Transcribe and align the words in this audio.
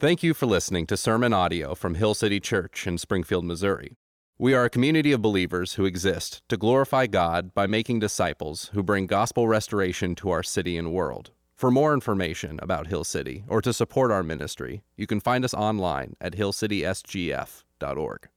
Thank 0.00 0.22
you 0.22 0.32
for 0.32 0.46
listening 0.46 0.86
to 0.86 0.96
sermon 0.96 1.34
audio 1.34 1.74
from 1.74 1.96
Hill 1.96 2.14
City 2.14 2.40
Church 2.40 2.86
in 2.86 2.96
Springfield, 2.96 3.44
Missouri. 3.44 3.98
We 4.38 4.54
are 4.54 4.64
a 4.64 4.70
community 4.70 5.12
of 5.12 5.20
believers 5.20 5.74
who 5.74 5.84
exist 5.84 6.40
to 6.48 6.56
glorify 6.56 7.06
God 7.06 7.52
by 7.52 7.66
making 7.66 7.98
disciples 7.98 8.70
who 8.72 8.82
bring 8.82 9.06
gospel 9.06 9.46
restoration 9.46 10.14
to 10.14 10.30
our 10.30 10.42
city 10.42 10.78
and 10.78 10.90
world. 10.90 11.32
For 11.54 11.70
more 11.70 11.92
information 11.92 12.58
about 12.62 12.86
Hill 12.86 13.04
City 13.04 13.44
or 13.46 13.60
to 13.60 13.74
support 13.74 14.10
our 14.10 14.22
ministry, 14.22 14.80
you 14.96 15.06
can 15.06 15.20
find 15.20 15.44
us 15.44 15.52
online 15.52 16.16
at 16.18 16.32
hillcitysgf.org. 16.32 18.28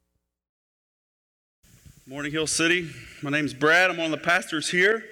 Morning, 2.05 2.31
Hill 2.33 2.47
City. 2.47 2.89
My 3.21 3.29
name's 3.29 3.53
Brad. 3.53 3.89
I'm 3.89 3.95
one 3.95 4.11
of 4.13 4.19
the 4.19 4.25
pastors 4.25 4.69
here. 4.69 5.05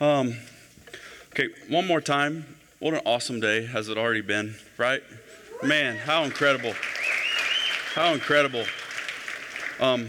Um, 0.00 0.38
okay, 1.34 1.48
one 1.68 1.86
more 1.86 2.00
time. 2.00 2.56
What 2.78 2.94
an 2.94 3.02
awesome 3.04 3.40
day 3.40 3.66
has 3.66 3.90
it 3.90 3.98
already 3.98 4.22
been, 4.22 4.54
right? 4.78 5.02
Man, 5.62 5.96
how 5.96 6.22
incredible. 6.22 6.72
How 7.94 8.12
incredible. 8.12 8.64
Um, 9.80 10.08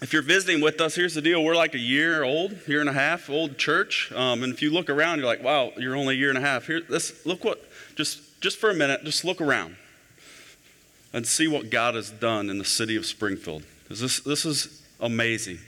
if 0.00 0.12
you're 0.12 0.22
visiting 0.22 0.62
with 0.62 0.80
us, 0.80 0.94
here's 0.94 1.14
the 1.14 1.20
deal. 1.20 1.42
We're 1.42 1.56
like 1.56 1.74
a 1.74 1.78
year 1.78 2.22
old, 2.22 2.56
year 2.68 2.78
and 2.78 2.88
a 2.88 2.92
half 2.92 3.28
old 3.28 3.58
church. 3.58 4.12
Um, 4.12 4.44
and 4.44 4.52
if 4.52 4.62
you 4.62 4.70
look 4.70 4.88
around, 4.88 5.18
you're 5.18 5.26
like, 5.26 5.42
wow, 5.42 5.72
you're 5.76 5.96
only 5.96 6.14
a 6.14 6.18
year 6.18 6.28
and 6.28 6.38
a 6.38 6.40
half. 6.40 6.68
Here, 6.68 6.80
this, 6.80 7.26
look 7.26 7.44
what, 7.44 7.68
just, 7.96 8.40
just 8.40 8.58
for 8.58 8.70
a 8.70 8.74
minute, 8.74 9.04
just 9.04 9.24
look 9.24 9.40
around 9.40 9.74
and 11.12 11.26
see 11.26 11.48
what 11.48 11.68
God 11.68 11.96
has 11.96 12.10
done 12.10 12.48
in 12.48 12.58
the 12.58 12.64
city 12.64 12.94
of 12.94 13.04
Springfield. 13.04 13.64
This, 13.88 14.20
this 14.20 14.44
is 14.44 14.82
amazing. 15.00 15.58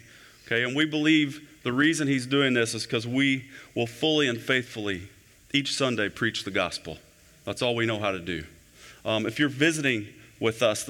Okay, 0.47 0.63
and 0.63 0.77
we 0.77 0.85
believe 0.85 1.49
the 1.65 1.73
reason 1.73 2.07
He's 2.07 2.27
doing 2.27 2.55
this 2.55 2.73
is 2.73 2.85
because 2.85 3.07
we 3.07 3.47
will 3.75 3.89
fully 3.89 4.29
and 4.29 4.41
faithfully 4.41 5.09
each 5.53 5.75
Sunday 5.75 6.09
preach 6.09 6.45
the 6.45 6.53
gospel. 6.53 6.99
That's 7.45 7.63
all 7.63 7.75
we 7.75 7.85
know 7.85 7.99
how 7.99 8.13
to 8.13 8.21
do. 8.21 8.45
Um, 9.05 9.27
if 9.27 9.39
you're 9.39 9.49
visiting 9.49 10.07
with 10.39 10.63
us, 10.63 10.89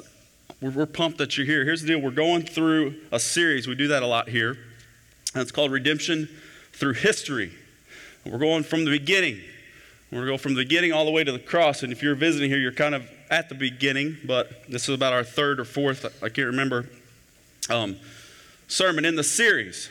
we're, 0.61 0.71
we're, 0.71 0.87
pumped 0.87 1.19
that 1.19 1.37
you're 1.37 1.47
here. 1.47 1.65
Here's 1.65 1.83
the 1.83 1.89
deal 1.89 2.01
we're 2.01 2.11
going 2.11 2.43
through 2.43 2.95
a 3.11 3.19
series, 3.19 3.67
we 3.67 3.75
do 3.75 3.89
that 3.89 4.03
a 4.03 4.07
lot 4.07 4.29
here, 4.29 4.51
and 5.35 5.43
it's 5.43 5.51
called 5.51 5.73
Redemption 5.73 6.29
Through 6.73 6.95
History. 6.95 7.53
We're 8.25 8.39
going 8.39 8.63
from 8.63 8.85
the 8.85 8.91
beginning. 8.91 9.41
We're 10.11 10.19
going 10.19 10.27
to 10.27 10.33
go 10.35 10.39
from 10.39 10.55
the 10.55 10.63
beginning 10.63 10.93
all 10.93 11.07
the 11.07 11.11
way 11.11 11.25
to 11.25 11.33
the 11.33 11.39
cross. 11.39 11.83
And 11.83 11.91
if 11.91 12.03
you're 12.03 12.15
visiting 12.15 12.51
here, 12.51 12.59
you're 12.59 12.71
kind 12.71 12.95
of 12.95 13.11
at 13.31 13.49
the 13.49 13.55
beginning, 13.55 14.19
but 14.25 14.69
this 14.69 14.89
is 14.89 14.95
about 14.95 15.15
our 15.15 15.25
third 15.25 15.59
or 15.59 15.65
fourth, 15.65 16.05
I 16.23 16.29
can't 16.29 16.49
remember, 16.49 16.87
um, 17.71 17.97
sermon 18.69 19.07
in 19.07 19.17
the 19.17 19.25
series. 19.25 19.89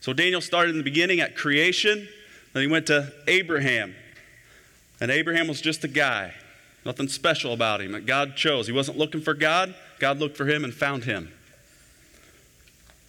So 0.00 0.12
Daniel 0.12 0.40
started 0.40 0.70
in 0.70 0.78
the 0.78 0.84
beginning 0.84 1.20
at 1.20 1.36
creation, 1.36 2.08
then 2.52 2.62
he 2.62 2.68
went 2.68 2.86
to 2.86 3.12
Abraham. 3.26 3.96
And 5.00 5.10
Abraham 5.10 5.48
was 5.48 5.60
just 5.60 5.82
a 5.82 5.88
guy. 5.88 6.34
Nothing 6.84 7.08
special 7.08 7.52
about 7.52 7.80
him 7.80 7.92
that 7.92 8.06
God 8.06 8.36
chose. 8.36 8.66
He 8.66 8.72
wasn't 8.72 8.98
looking 8.98 9.20
for 9.20 9.34
God, 9.34 9.74
God 9.98 10.18
looked 10.18 10.36
for 10.36 10.46
him 10.46 10.64
and 10.64 10.74
found 10.74 11.04
him. 11.04 11.32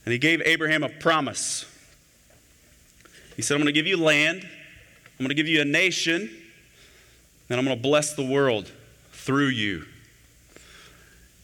And 0.05 0.11
he 0.11 0.17
gave 0.17 0.41
Abraham 0.45 0.83
a 0.83 0.89
promise. 0.89 1.65
He 3.35 3.41
said, 3.41 3.55
I'm 3.55 3.61
going 3.61 3.73
to 3.73 3.77
give 3.77 3.87
you 3.87 3.97
land, 3.97 4.43
I'm 4.43 5.25
going 5.25 5.29
to 5.29 5.35
give 5.35 5.47
you 5.47 5.61
a 5.61 5.65
nation, 5.65 6.29
and 7.49 7.59
I'm 7.59 7.65
going 7.65 7.77
to 7.77 7.81
bless 7.81 8.13
the 8.13 8.25
world 8.25 8.71
through 9.11 9.47
you. 9.47 9.85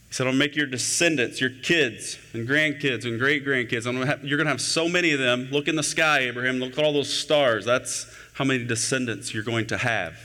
He 0.08 0.16
said, 0.16 0.26
to 0.26 0.34
make 0.34 0.56
your 0.56 0.68
descendants, 0.68 1.40
your 1.40 1.50
kids 1.50 2.18
and 2.34 2.48
grandkids 2.48 3.06
and 3.06 3.18
great 3.18 3.46
grandkids, 3.46 3.86
you're 4.24 4.38
going 4.38 4.46
to 4.46 4.52
have 4.52 4.62
so 4.62 4.90
many 4.90 5.14
of 5.14 5.20
them. 5.20 5.48
Look 5.52 5.68
in 5.70 5.76
the 5.76 5.84
sky, 5.84 6.20
Abraham. 6.20 6.58
Look 6.58 6.78
at 6.78 6.84
all 6.84 6.92
those 6.92 7.12
stars. 7.12 7.64
That's 7.64 8.14
how 8.34 8.44
many 8.44 8.66
descendants 8.66 9.34
you're 9.34 9.44
going 9.44 9.68
to 9.68 9.78
have. 9.78 10.18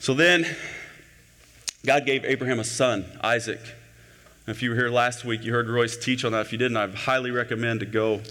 So 0.00 0.14
then, 0.14 0.46
God 1.84 2.06
gave 2.06 2.24
Abraham 2.24 2.58
a 2.58 2.64
son, 2.64 3.04
Isaac. 3.22 3.60
And 3.60 4.56
if 4.56 4.62
you 4.62 4.70
were 4.70 4.76
here 4.76 4.88
last 4.88 5.26
week, 5.26 5.44
you 5.44 5.52
heard 5.52 5.68
Royce 5.68 5.94
teach 5.94 6.24
on 6.24 6.32
that. 6.32 6.46
If 6.46 6.52
you 6.52 6.58
didn't, 6.58 6.78
I 6.78 6.86
highly 6.88 7.30
recommend 7.30 7.80
to 7.80 7.86
go 7.86 8.22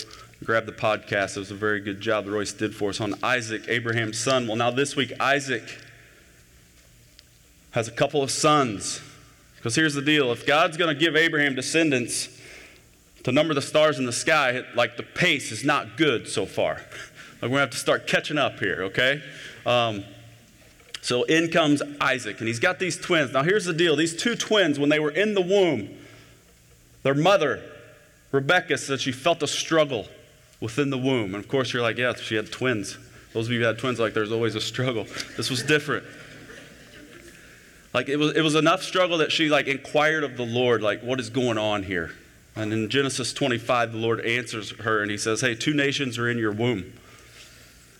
grab 0.44 0.66
the 0.66 0.72
podcast. 0.72 1.38
It 1.38 1.42
was 1.42 1.52
a 1.52 1.56
very 1.56 1.80
good 1.80 2.02
job 2.02 2.26
that 2.26 2.32
Royce 2.32 2.54
did 2.54 2.76
for 2.76 2.90
us 2.90 3.00
on 3.00 3.14
Isaac, 3.22 3.66
Abraham's 3.68 4.18
son. 4.18 4.48
Well, 4.48 4.56
now 4.56 4.72
this 4.72 4.96
week, 4.96 5.14
Isaac 5.20 5.62
has 7.70 7.88
a 7.88 7.92
couple 7.92 8.24
of 8.24 8.32
sons. 8.32 9.00
Because 9.58 9.76
here's 9.76 9.94
the 9.94 10.02
deal 10.02 10.32
if 10.32 10.48
God's 10.48 10.76
going 10.76 10.92
to 10.92 11.00
give 11.00 11.16
Abraham 11.16 11.54
descendants 11.54 12.30
to 13.26 13.32
number 13.32 13.54
the 13.54 13.62
stars 13.62 14.00
in 14.00 14.08
the 14.08 14.12
sky, 14.12 14.64
like 14.74 14.98
the 14.98 15.04
pace 15.04 15.52
is 15.52 15.64
not 15.64 15.98
good 15.98 16.28
so 16.28 16.48
far. 16.48 16.78
Like 16.78 17.44
we're 17.44 17.50
going 17.50 17.54
to 17.58 17.60
have 17.60 17.70
to 17.70 17.78
start 17.78 18.08
catching 18.08 18.40
up 18.40 18.60
here, 18.60 18.86
okay? 18.86 19.22
Um, 19.68 20.04
so 21.02 21.24
in 21.24 21.50
comes 21.50 21.82
Isaac, 22.02 22.40
and 22.40 22.48
he's 22.48 22.60
got 22.60 22.80
these 22.80 22.98
twins. 22.98 23.32
Now, 23.32 23.44
here's 23.44 23.66
the 23.66 23.74
deal 23.74 23.96
these 23.96 24.16
two 24.16 24.36
twins, 24.36 24.78
when 24.80 24.90
they 24.90 25.00
were 25.00 25.12
in 25.12 25.34
the 25.34 25.42
womb, 25.42 25.90
their 27.04 27.14
mother, 27.14 27.62
Rebecca, 28.32 28.78
said 28.78 29.00
she 29.00 29.12
felt 29.12 29.42
a 29.42 29.48
struggle 29.48 30.08
within 30.60 30.90
the 30.90 30.98
womb. 30.98 31.34
And 31.34 31.44
of 31.44 31.48
course, 31.48 31.74
you're 31.74 31.82
like, 31.82 31.98
yeah, 31.98 32.14
she 32.16 32.36
had 32.36 32.52
twins. 32.52 32.98
Those 33.34 33.48
of 33.48 33.54
you 33.54 33.60
who 33.60 33.66
had 33.66 33.78
twins, 33.78 34.00
like, 34.00 34.14
there's 34.14 34.32
always 34.32 34.56
a 34.56 34.62
struggle. 34.62 35.06
This 35.38 35.50
was 35.50 35.64
different. 35.64 36.04
Like, 37.94 38.10
it 38.10 38.18
was, 38.18 38.36
it 38.36 38.42
was 38.42 38.56
enough 38.56 38.84
struggle 38.84 39.20
that 39.20 39.32
she, 39.32 39.50
like, 39.50 39.68
inquired 39.68 40.24
of 40.24 40.38
the 40.38 40.46
Lord, 40.46 40.82
like, 40.82 41.02
what 41.02 41.20
is 41.20 41.30
going 41.30 41.58
on 41.58 41.84
here? 41.84 42.12
And 42.56 42.74
in 42.74 42.90
Genesis 42.90 43.34
25, 43.34 43.94
the 43.94 43.98
Lord 43.98 44.20
answers 44.26 44.72
her, 44.82 45.02
and 45.02 45.10
he 45.10 45.18
says, 45.18 45.42
hey, 45.42 45.56
two 45.56 45.74
nations 45.74 46.18
are 46.18 46.30
in 46.30 46.38
your 46.38 46.52
womb. 46.52 46.94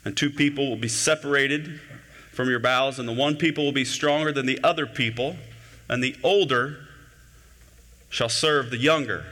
And 0.04 0.18
two 0.18 0.30
people 0.30 0.70
will 0.70 0.78
be 0.78 0.88
separated 0.88 1.80
from 2.40 2.50
your 2.50 2.60
bowels, 2.60 3.00
and 3.00 3.06
the 3.06 3.12
one 3.12 3.36
people 3.36 3.66
will 3.66 3.74
be 3.74 3.84
stronger 3.84 4.32
than 4.32 4.46
the 4.46 4.58
other 4.64 4.86
people, 4.86 5.36
and 5.90 6.02
the 6.02 6.16
older 6.24 6.78
shall 8.10 8.30
serve 8.30 8.70
the 8.70 8.78
younger. 8.78 9.26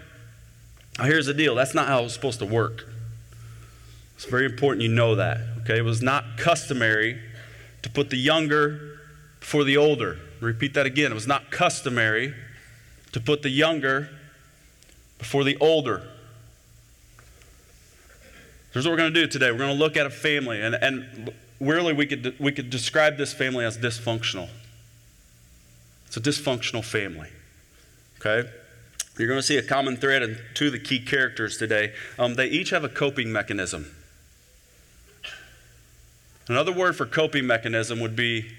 Now, 0.97 1.05
here's 1.05 1.25
the 1.25 1.33
deal 1.33 1.55
that's 1.55 1.73
not 1.73 1.87
how 1.87 2.01
it 2.01 2.03
was 2.03 2.13
supposed 2.13 2.39
to 2.39 2.45
work. 2.45 2.85
It's 4.17 4.25
very 4.25 4.43
important 4.43 4.81
you 4.81 4.89
know 4.89 5.15
that. 5.15 5.37
Okay, 5.61 5.77
it 5.77 5.85
was 5.85 6.01
not 6.01 6.37
customary 6.37 7.17
to 7.81 7.89
put 7.89 8.09
the 8.09 8.17
younger 8.17 8.99
before 9.39 9.63
the 9.63 9.77
older. 9.77 10.19
Repeat 10.41 10.73
that 10.73 10.85
again. 10.85 11.09
It 11.09 11.15
was 11.15 11.27
not 11.27 11.49
customary 11.49 12.33
to 13.13 13.21
put 13.21 13.41
the 13.41 13.49
younger 13.49 14.09
before 15.17 15.45
the 15.45 15.55
older. 15.61 16.03
Here's 18.73 18.83
what 18.83 18.91
we're 18.91 18.97
going 18.97 19.13
to 19.13 19.21
do 19.21 19.27
today. 19.27 19.49
We're 19.49 19.59
going 19.59 19.77
to 19.77 19.81
look 19.81 19.95
at 19.95 20.05
a 20.05 20.09
family, 20.09 20.61
and, 20.61 20.75
and 20.75 21.31
really, 21.59 21.93
we 21.93 22.05
could, 22.05 22.35
we 22.39 22.51
could 22.51 22.69
describe 22.69 23.17
this 23.17 23.33
family 23.33 23.65
as 23.65 23.77
dysfunctional. 23.77 24.49
It's 26.07 26.17
a 26.17 26.21
dysfunctional 26.21 26.83
family. 26.83 27.29
Okay? 28.19 28.49
You're 29.17 29.27
going 29.27 29.39
to 29.39 29.45
see 29.45 29.57
a 29.57 29.63
common 29.63 29.97
thread 29.97 30.21
in 30.21 30.37
two 30.53 30.67
of 30.67 30.73
the 30.73 30.79
key 30.79 30.99
characters 30.99 31.57
today. 31.57 31.93
Um, 32.19 32.35
they 32.35 32.47
each 32.47 32.69
have 32.69 32.83
a 32.83 32.89
coping 32.89 33.31
mechanism. 33.31 33.93
Another 36.47 36.71
word 36.71 36.95
for 36.95 37.05
coping 37.05 37.45
mechanism 37.45 37.99
would 37.99 38.15
be 38.15 38.51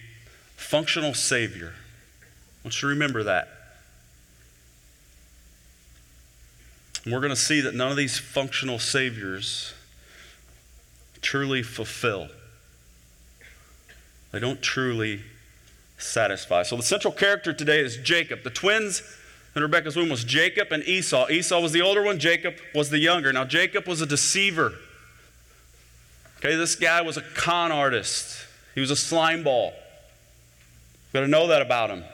functional 0.57 1.15
savior. 1.15 1.75
I 1.75 2.25
want 2.65 2.75
you 2.75 2.81
to 2.81 2.87
remember 2.89 3.23
that. 3.23 3.49
And 7.05 7.15
we're 7.15 7.21
going 7.21 7.31
to 7.31 7.37
see 7.37 7.61
that 7.61 7.75
none 7.75 7.91
of 7.91 7.97
these 7.97 8.19
functional 8.19 8.79
saviors 8.79 9.73
truly 11.23 11.63
fulfill 11.63 12.29
they 14.33 14.39
don't 14.39 14.61
truly 14.61 15.23
satisfy. 15.99 16.63
So 16.63 16.77
the 16.77 16.83
central 16.83 17.13
character 17.13 17.53
today 17.53 17.81
is 17.81 17.97
Jacob. 17.97 18.43
The 18.45 18.51
twins 18.51 19.03
in 19.57 19.63
Rebecca's 19.63 19.97
womb 19.97 20.09
was 20.09 20.25
Jacob 20.25 20.71
and 20.71 20.83
Esau. 20.85 21.29
Esau 21.29 21.61
was 21.61 21.73
the 21.73 21.83
older 21.83 22.03
one, 22.03 22.19
Jacob 22.19 22.55
was 22.75 22.91
the 22.91 22.99
younger. 22.99 23.33
Now, 23.33 23.45
Jacob 23.45 23.87
was 23.87 24.01
a 24.01 24.07
deceiver. 24.07 24.75
Okay, 26.39 26.55
this 26.55 26.77
guy 26.77 27.03
was 27.03 27.17
a 27.17 27.23
con 27.35 27.73
artist, 27.73 28.47
he 28.75 28.81
was 28.81 28.91
a 28.91 28.97
slime 28.97 29.43
ball. 29.43 29.73
You've 29.73 31.13
got 31.15 31.21
to 31.21 31.29
know 31.29 31.49
that 31.49 31.63
about 31.63 31.91
him. 31.91 32.05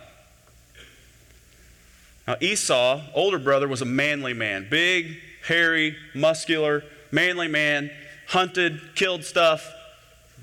Now, 2.26 2.37
Esau, 2.40 3.02
older 3.12 3.38
brother, 3.38 3.69
was 3.69 3.82
a 3.82 3.87
manly 3.87 4.32
man 4.32 4.67
big, 4.70 5.19
hairy, 5.46 5.96
muscular, 6.14 6.84
manly 7.10 7.49
man, 7.49 7.90
hunted, 8.28 8.81
killed 8.94 9.25
stuff. 9.25 9.70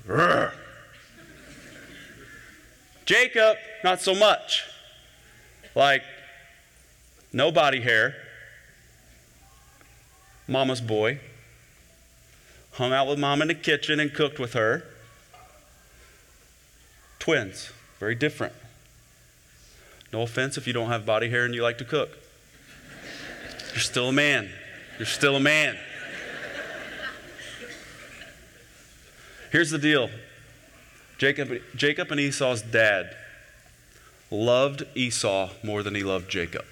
Urgh. 0.06 0.52
Jacob, 3.12 3.58
not 3.84 4.00
so 4.00 4.14
much. 4.14 4.64
Like, 5.74 6.02
no 7.30 7.52
body 7.52 7.82
hair, 7.82 8.14
mama's 10.48 10.80
boy, 10.80 11.20
hung 12.70 12.94
out 12.94 13.06
with 13.06 13.18
mom 13.18 13.42
in 13.42 13.48
the 13.48 13.54
kitchen 13.54 14.00
and 14.00 14.14
cooked 14.14 14.38
with 14.38 14.54
her. 14.54 14.84
Twins, 17.18 17.70
very 18.00 18.14
different. 18.14 18.54
No 20.10 20.22
offense 20.22 20.56
if 20.56 20.66
you 20.66 20.72
don't 20.72 20.88
have 20.88 21.04
body 21.04 21.28
hair 21.28 21.44
and 21.44 21.54
you 21.54 21.62
like 21.62 21.76
to 21.78 21.84
cook. 21.84 22.16
You're 23.72 23.80
still 23.80 24.08
a 24.08 24.12
man. 24.12 24.48
You're 24.96 25.04
still 25.04 25.36
a 25.36 25.40
man. 25.40 25.76
Here's 29.50 29.68
the 29.68 29.76
deal 29.76 30.08
Jacob, 31.22 31.52
Jacob 31.76 32.10
and 32.10 32.18
Esau's 32.18 32.62
dad 32.62 33.14
loved 34.28 34.82
Esau 34.96 35.50
more 35.62 35.84
than 35.84 35.94
he 35.94 36.02
loved 36.02 36.28
Jacob. 36.28 36.64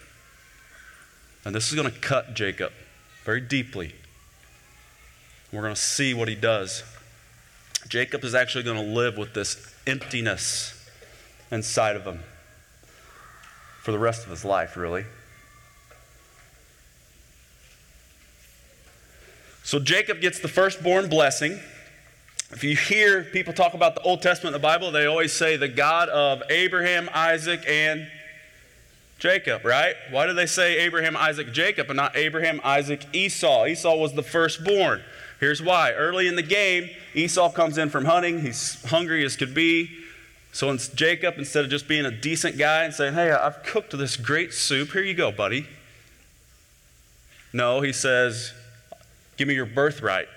And 1.44 1.54
this 1.54 1.68
is 1.68 1.76
going 1.76 1.88
to 1.88 1.96
cut 2.00 2.34
Jacob 2.34 2.72
very 3.22 3.40
deeply. 3.40 3.94
We're 5.52 5.62
going 5.62 5.76
to 5.76 5.80
see 5.80 6.14
what 6.14 6.26
he 6.26 6.34
does. 6.34 6.82
Jacob 7.88 8.24
is 8.24 8.34
actually 8.34 8.64
going 8.64 8.84
to 8.84 8.92
live 8.92 9.16
with 9.16 9.34
this 9.34 9.72
emptiness 9.86 10.84
inside 11.52 11.94
of 11.94 12.02
him 12.02 12.18
for 13.82 13.92
the 13.92 14.00
rest 14.00 14.24
of 14.24 14.30
his 14.30 14.44
life, 14.44 14.76
really. 14.76 15.04
So 19.62 19.78
Jacob 19.78 20.20
gets 20.20 20.40
the 20.40 20.48
firstborn 20.48 21.08
blessing. 21.08 21.60
If 22.52 22.64
you 22.64 22.74
hear 22.74 23.22
people 23.22 23.52
talk 23.52 23.74
about 23.74 23.94
the 23.94 24.02
Old 24.02 24.22
Testament 24.22 24.54
the 24.54 24.58
Bible, 24.58 24.90
they 24.90 25.06
always 25.06 25.32
say 25.32 25.56
the 25.56 25.68
God 25.68 26.08
of 26.08 26.42
Abraham, 26.50 27.08
Isaac, 27.14 27.62
and 27.66 28.08
Jacob, 29.20 29.64
right? 29.64 29.94
Why 30.10 30.26
do 30.26 30.32
they 30.32 30.46
say 30.46 30.78
Abraham, 30.78 31.16
Isaac, 31.16 31.52
Jacob, 31.52 31.90
and 31.90 31.96
not 31.96 32.16
Abraham, 32.16 32.60
Isaac, 32.64 33.06
Esau? 33.12 33.66
Esau 33.66 33.94
was 33.96 34.14
the 34.14 34.24
firstborn. 34.24 35.00
Here's 35.38 35.62
why. 35.62 35.92
Early 35.92 36.26
in 36.26 36.34
the 36.34 36.42
game, 36.42 36.90
Esau 37.14 37.50
comes 37.52 37.78
in 37.78 37.88
from 37.88 38.04
hunting. 38.04 38.40
He's 38.40 38.82
hungry 38.86 39.24
as 39.24 39.36
could 39.36 39.54
be. 39.54 39.90
So 40.52 40.76
Jacob, 40.76 41.34
instead 41.38 41.64
of 41.64 41.70
just 41.70 41.86
being 41.86 42.04
a 42.04 42.10
decent 42.10 42.58
guy 42.58 42.82
and 42.82 42.92
saying, 42.92 43.14
Hey, 43.14 43.30
I've 43.30 43.62
cooked 43.62 43.96
this 43.96 44.16
great 44.16 44.52
soup, 44.52 44.90
here 44.90 45.02
you 45.02 45.14
go, 45.14 45.30
buddy. 45.30 45.68
No, 47.52 47.80
he 47.80 47.92
says, 47.92 48.52
Give 49.36 49.46
me 49.46 49.54
your 49.54 49.66
birthright, 49.66 50.28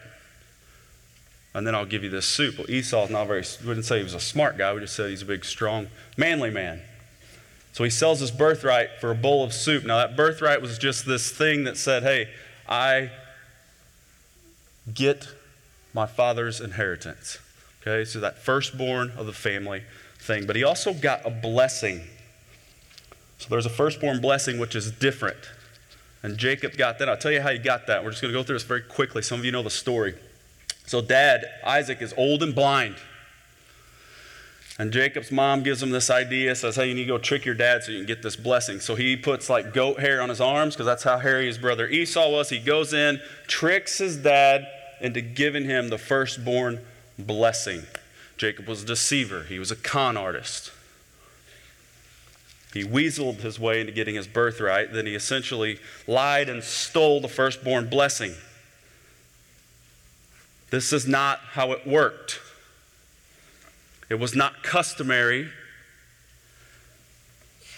and 1.54 1.68
then 1.68 1.76
I'll 1.76 1.86
give 1.86 2.04
you 2.04 2.10
this 2.10 2.26
soup. 2.26 2.58
Well, 2.58 2.70
Esau's 2.70 3.10
not 3.10 3.28
very, 3.28 3.44
we 3.62 3.68
didn't 3.68 3.84
say 3.84 3.98
he 3.98 4.04
was 4.04 4.14
a 4.14 4.20
smart 4.20 4.58
guy, 4.58 4.74
we 4.74 4.82
just 4.82 4.96
said 4.96 5.10
he's 5.10 5.22
a 5.22 5.26
big, 5.26 5.46
strong, 5.46 5.88
manly 6.18 6.50
man. 6.50 6.82
So 7.74 7.84
he 7.84 7.90
sells 7.90 8.20
his 8.20 8.32
birthright 8.32 9.02
for 9.02 9.10
a 9.10 9.16
bowl 9.16 9.44
of 9.44 9.52
soup. 9.52 9.84
Now, 9.84 9.98
that 9.98 10.16
birthright 10.16 10.62
was 10.62 10.78
just 10.78 11.08
this 11.08 11.32
thing 11.32 11.64
that 11.64 11.76
said, 11.76 12.04
Hey, 12.04 12.30
I 12.70 13.10
get 14.94 15.28
my 15.94 16.06
father's 16.06 16.62
inheritance. 16.62 17.40
Okay, 17.82 18.06
so 18.06 18.20
that 18.20 18.38
firstborn 18.38 19.12
of 19.18 19.26
the 19.26 19.34
family 19.34 19.84
thing. 20.20 20.46
But 20.46 20.56
he 20.56 20.64
also 20.64 20.94
got 20.94 21.26
a 21.26 21.32
blessing. 21.32 22.04
So 23.40 23.50
there's 23.50 23.66
a 23.66 23.72
firstborn 23.72 24.22
blessing 24.22 24.60
which 24.60 24.76
is 24.76 24.92
different. 24.92 25.38
And 26.22 26.38
Jacob 26.38 26.78
got 26.78 27.00
that. 27.00 27.10
I'll 27.10 27.18
tell 27.18 27.32
you 27.32 27.42
how 27.42 27.50
he 27.50 27.58
got 27.58 27.88
that. 27.88 28.04
We're 28.04 28.12
just 28.12 28.22
going 28.22 28.34
to 28.34 28.40
go 28.40 28.44
through 28.44 28.56
this 28.56 28.64
very 28.64 28.84
quickly. 28.84 29.22
Some 29.22 29.40
of 29.40 29.46
you 29.46 29.52
know 29.52 29.64
the 29.64 29.70
story. 29.70 30.16
So, 30.85 31.01
dad, 31.01 31.45
Isaac, 31.65 32.01
is 32.01 32.13
old 32.18 32.44
and 32.44 32.53
blind. 32.53 32.95
And 34.80 34.91
Jacob's 34.91 35.31
mom 35.31 35.62
gives 35.62 35.83
him 35.83 35.91
this 35.91 36.09
idea, 36.09 36.56
says, 36.56 36.75
Hey, 36.75 36.88
you 36.88 36.95
need 36.95 37.03
to 37.03 37.07
go 37.07 37.18
trick 37.19 37.45
your 37.45 37.53
dad 37.53 37.83
so 37.83 37.91
you 37.91 38.00
can 38.00 38.07
get 38.07 38.24
this 38.24 38.35
blessing. 38.35 38.80
So 38.80 38.95
he 38.95 39.15
puts 39.15 39.50
like 39.50 39.74
goat 39.74 40.00
hair 40.00 40.21
on 40.21 40.30
his 40.30 40.41
arms 40.41 40.74
because 40.74 40.88
that's 40.88 41.03
how 41.03 41.19
hairy 41.19 41.45
his 41.45 41.59
brother 41.59 41.88
Esau 41.88 42.31
was. 42.31 42.50
He 42.50 42.59
goes 42.59 42.91
in, 42.91 43.21
tricks 43.47 44.00
his 44.00 44.18
dad 44.18 44.68
into 45.00 45.21
giving 45.21 45.65
him 45.65 45.89
the 45.89 46.00
firstborn 46.00 46.80
blessing. 47.19 47.83
Jacob 48.35 48.68
was 48.68 48.81
a 48.81 48.85
deceiver, 48.85 49.44
he 49.44 49.59
was 49.59 49.69
a 49.69 49.75
con 49.75 50.18
artist. 50.18 50.71
He 52.74 52.83
weaseled 52.83 53.41
his 53.41 53.59
way 53.59 53.80
into 53.80 53.91
getting 53.91 54.15
his 54.15 54.25
birthright. 54.25 54.91
Then 54.91 55.06
he 55.06 55.13
essentially 55.13 55.77
lied 56.07 56.50
and 56.50 56.63
stole 56.63 57.21
the 57.21 57.27
firstborn 57.27 57.88
blessing. 57.88 58.33
This 60.74 60.92
is 60.92 61.08
not 61.08 61.38
how 61.52 61.72
it 61.72 61.86
worked. 61.86 62.40
It 64.10 64.16
was 64.16 64.34
not 64.36 64.64
customary 64.64 65.50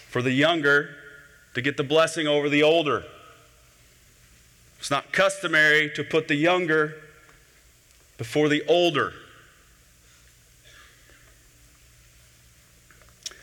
for 0.08 0.22
the 0.22 0.32
younger 0.32 0.96
to 1.52 1.60
get 1.60 1.76
the 1.76 1.84
blessing 1.84 2.26
over 2.26 2.48
the 2.48 2.62
older. 2.62 3.04
It's 4.78 4.90
not 4.90 5.12
customary 5.12 5.90
to 5.94 6.02
put 6.02 6.26
the 6.26 6.36
younger 6.36 6.94
before 8.16 8.48
the 8.48 8.64
older. 8.66 9.12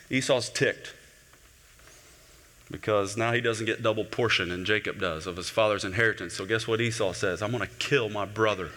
Esau's 0.09 0.49
ticked 0.49 0.95
because 2.71 3.15
now 3.15 3.33
he 3.33 3.39
doesn't 3.39 3.67
get 3.67 3.83
double 3.83 4.05
portion, 4.05 4.49
and 4.49 4.65
Jacob 4.65 4.99
does, 4.99 5.27
of 5.27 5.37
his 5.37 5.51
father's 5.51 5.85
inheritance. 5.85 6.33
So, 6.33 6.47
guess 6.47 6.67
what 6.67 6.81
Esau 6.81 7.13
says? 7.13 7.43
I'm 7.43 7.51
going 7.51 7.61
to 7.61 7.75
kill 7.77 8.09
my 8.09 8.25
brother. 8.25 8.71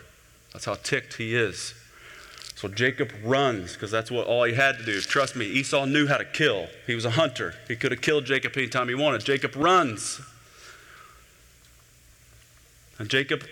That's 0.56 0.64
how 0.64 0.76
ticked 0.76 1.19
he 1.19 1.37
is. 1.37 1.75
So 2.55 2.67
Jacob 2.67 3.12
runs 3.23 3.75
because 3.75 3.91
that's 3.91 4.11
what 4.11 4.26
all 4.26 4.44
he 4.44 4.55
had 4.55 4.79
to 4.79 4.85
do. 4.87 5.03
Trust 5.03 5.37
me, 5.37 5.44
Esau 5.44 5.85
knew 5.85 6.06
how 6.06 6.17
to 6.17 6.25
kill. 6.25 6.69
He 6.87 6.94
was 6.94 7.05
a 7.05 7.11
hunter. 7.11 7.56
He 7.69 7.76
could 7.76 7.93
have 7.93 8.00
killed 8.00 8.25
Jacob 8.25 8.56
anytime 8.56 8.88
he 8.88 8.94
wanted. 8.94 9.23
Jacob 9.23 9.55
runs. 9.55 10.19
And 12.99 13.11
Jacob 13.11 13.44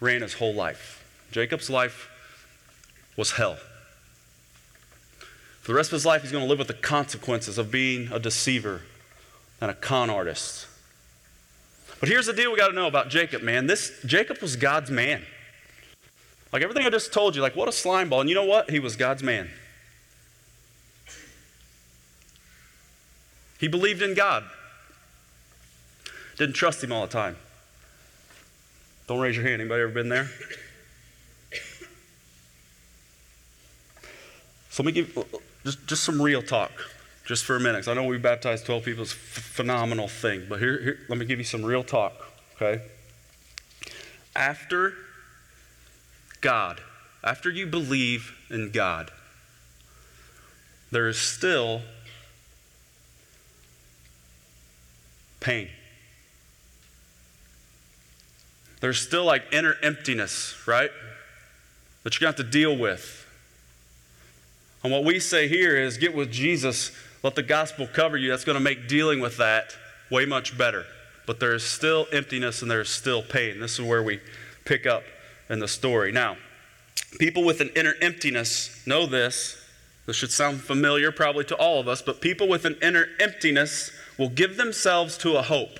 ran 0.00 0.22
his 0.22 0.34
whole 0.34 0.52
life. 0.52 1.06
Jacob's 1.30 1.70
life 1.70 2.10
was 3.16 3.30
hell. 3.30 3.58
For 5.60 5.70
the 5.70 5.74
rest 5.74 5.90
of 5.90 5.92
his 5.92 6.06
life, 6.06 6.22
he's 6.22 6.32
going 6.32 6.42
to 6.42 6.50
live 6.50 6.58
with 6.58 6.66
the 6.66 6.74
consequences 6.74 7.56
of 7.56 7.70
being 7.70 8.10
a 8.10 8.18
deceiver 8.18 8.82
and 9.60 9.70
a 9.70 9.74
con 9.74 10.10
artist. 10.10 10.66
But 12.00 12.08
here's 12.08 12.26
the 12.26 12.32
deal 12.32 12.50
we 12.50 12.58
got 12.58 12.70
to 12.70 12.74
know 12.74 12.88
about 12.88 13.10
Jacob, 13.10 13.42
man. 13.42 13.68
This 13.68 13.92
Jacob 14.04 14.42
was 14.42 14.56
God's 14.56 14.90
man. 14.90 15.22
Like 16.52 16.62
everything 16.62 16.86
I 16.86 16.90
just 16.90 17.12
told 17.12 17.36
you, 17.36 17.42
like 17.42 17.56
what 17.56 17.68
a 17.68 17.72
slime 17.72 18.08
ball. 18.08 18.20
And 18.20 18.28
you 18.28 18.34
know 18.34 18.44
what? 18.44 18.70
He 18.70 18.78
was 18.78 18.96
God's 18.96 19.22
man. 19.22 19.50
He 23.58 23.68
believed 23.68 24.02
in 24.02 24.14
God. 24.14 24.44
Didn't 26.36 26.54
trust 26.54 26.82
him 26.82 26.92
all 26.92 27.06
the 27.06 27.12
time. 27.12 27.36
Don't 29.08 29.18
raise 29.18 29.36
your 29.36 29.44
hand. 29.44 29.60
Anybody 29.60 29.82
ever 29.82 29.92
been 29.92 30.08
there? 30.08 30.30
So 34.70 34.84
let 34.84 34.86
me 34.86 34.92
give 34.92 35.26
just, 35.64 35.86
just 35.88 36.04
some 36.04 36.22
real 36.22 36.40
talk, 36.40 36.70
just 37.26 37.44
for 37.44 37.56
a 37.56 37.60
minute. 37.60 37.78
Because 37.78 37.88
I 37.88 37.94
know 37.94 38.04
we 38.04 38.16
baptized 38.16 38.64
12 38.66 38.84
people. 38.84 39.02
It's 39.02 39.12
a 39.12 39.16
phenomenal 39.16 40.06
thing. 40.06 40.46
But 40.48 40.60
here, 40.60 40.80
here, 40.80 40.98
let 41.08 41.18
me 41.18 41.24
give 41.24 41.38
you 41.38 41.44
some 41.44 41.64
real 41.64 41.82
talk, 41.82 42.14
okay? 42.54 42.82
After 44.36 44.94
God, 46.40 46.80
after 47.22 47.50
you 47.50 47.66
believe 47.66 48.34
in 48.50 48.70
God, 48.70 49.10
there 50.90 51.08
is 51.08 51.18
still 51.18 51.82
pain. 55.40 55.68
There's 58.80 59.00
still 59.00 59.24
like 59.24 59.44
inner 59.52 59.74
emptiness, 59.82 60.66
right? 60.66 60.90
That 62.04 62.20
to 62.20 62.26
have 62.26 62.36
to 62.36 62.44
deal 62.44 62.76
with. 62.76 63.26
And 64.82 64.92
what 64.92 65.04
we 65.04 65.18
say 65.18 65.48
here 65.48 65.76
is 65.76 65.98
get 65.98 66.14
with 66.14 66.30
Jesus, 66.30 66.92
let 67.22 67.34
the 67.34 67.42
gospel 67.42 67.86
cover 67.86 68.16
you. 68.16 68.30
That's 68.30 68.44
going 68.44 68.56
to 68.56 68.62
make 68.62 68.88
dealing 68.88 69.20
with 69.20 69.36
that 69.38 69.74
way 70.10 70.24
much 70.24 70.56
better. 70.56 70.86
But 71.26 71.40
there 71.40 71.52
is 71.52 71.64
still 71.64 72.06
emptiness 72.12 72.62
and 72.62 72.70
there 72.70 72.80
is 72.80 72.88
still 72.88 73.22
pain. 73.22 73.60
This 73.60 73.78
is 73.78 73.84
where 73.84 74.02
we 74.02 74.20
pick 74.64 74.86
up 74.86 75.02
in 75.48 75.60
the 75.60 75.68
story. 75.68 76.12
Now, 76.12 76.36
people 77.18 77.44
with 77.44 77.60
an 77.60 77.70
inner 77.74 77.94
emptiness 78.00 78.86
know 78.86 79.06
this. 79.06 79.56
This 80.06 80.16
should 80.16 80.32
sound 80.32 80.60
familiar 80.60 81.12
probably 81.12 81.44
to 81.44 81.56
all 81.56 81.80
of 81.80 81.88
us, 81.88 82.00
but 82.02 82.20
people 82.20 82.48
with 82.48 82.64
an 82.64 82.76
inner 82.80 83.06
emptiness 83.20 83.90
will 84.18 84.30
give 84.30 84.56
themselves 84.56 85.18
to 85.18 85.36
a 85.36 85.42
hope. 85.42 85.78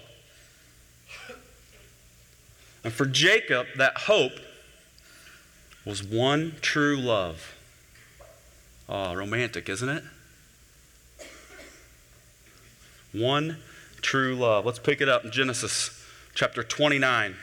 And 2.84 2.92
for 2.92 3.06
Jacob, 3.06 3.66
that 3.76 3.98
hope 3.98 4.32
was 5.84 6.02
one 6.02 6.56
true 6.60 6.96
love. 6.96 7.54
Oh, 8.88 9.14
romantic, 9.14 9.68
isn't 9.68 9.88
it? 9.88 10.04
One 13.12 13.58
true 14.00 14.34
love. 14.34 14.66
Let's 14.66 14.78
pick 14.78 15.00
it 15.00 15.08
up 15.08 15.25
in 15.25 15.30
Genesis 15.30 16.04
chapter 16.34 16.62
29. 16.62 17.37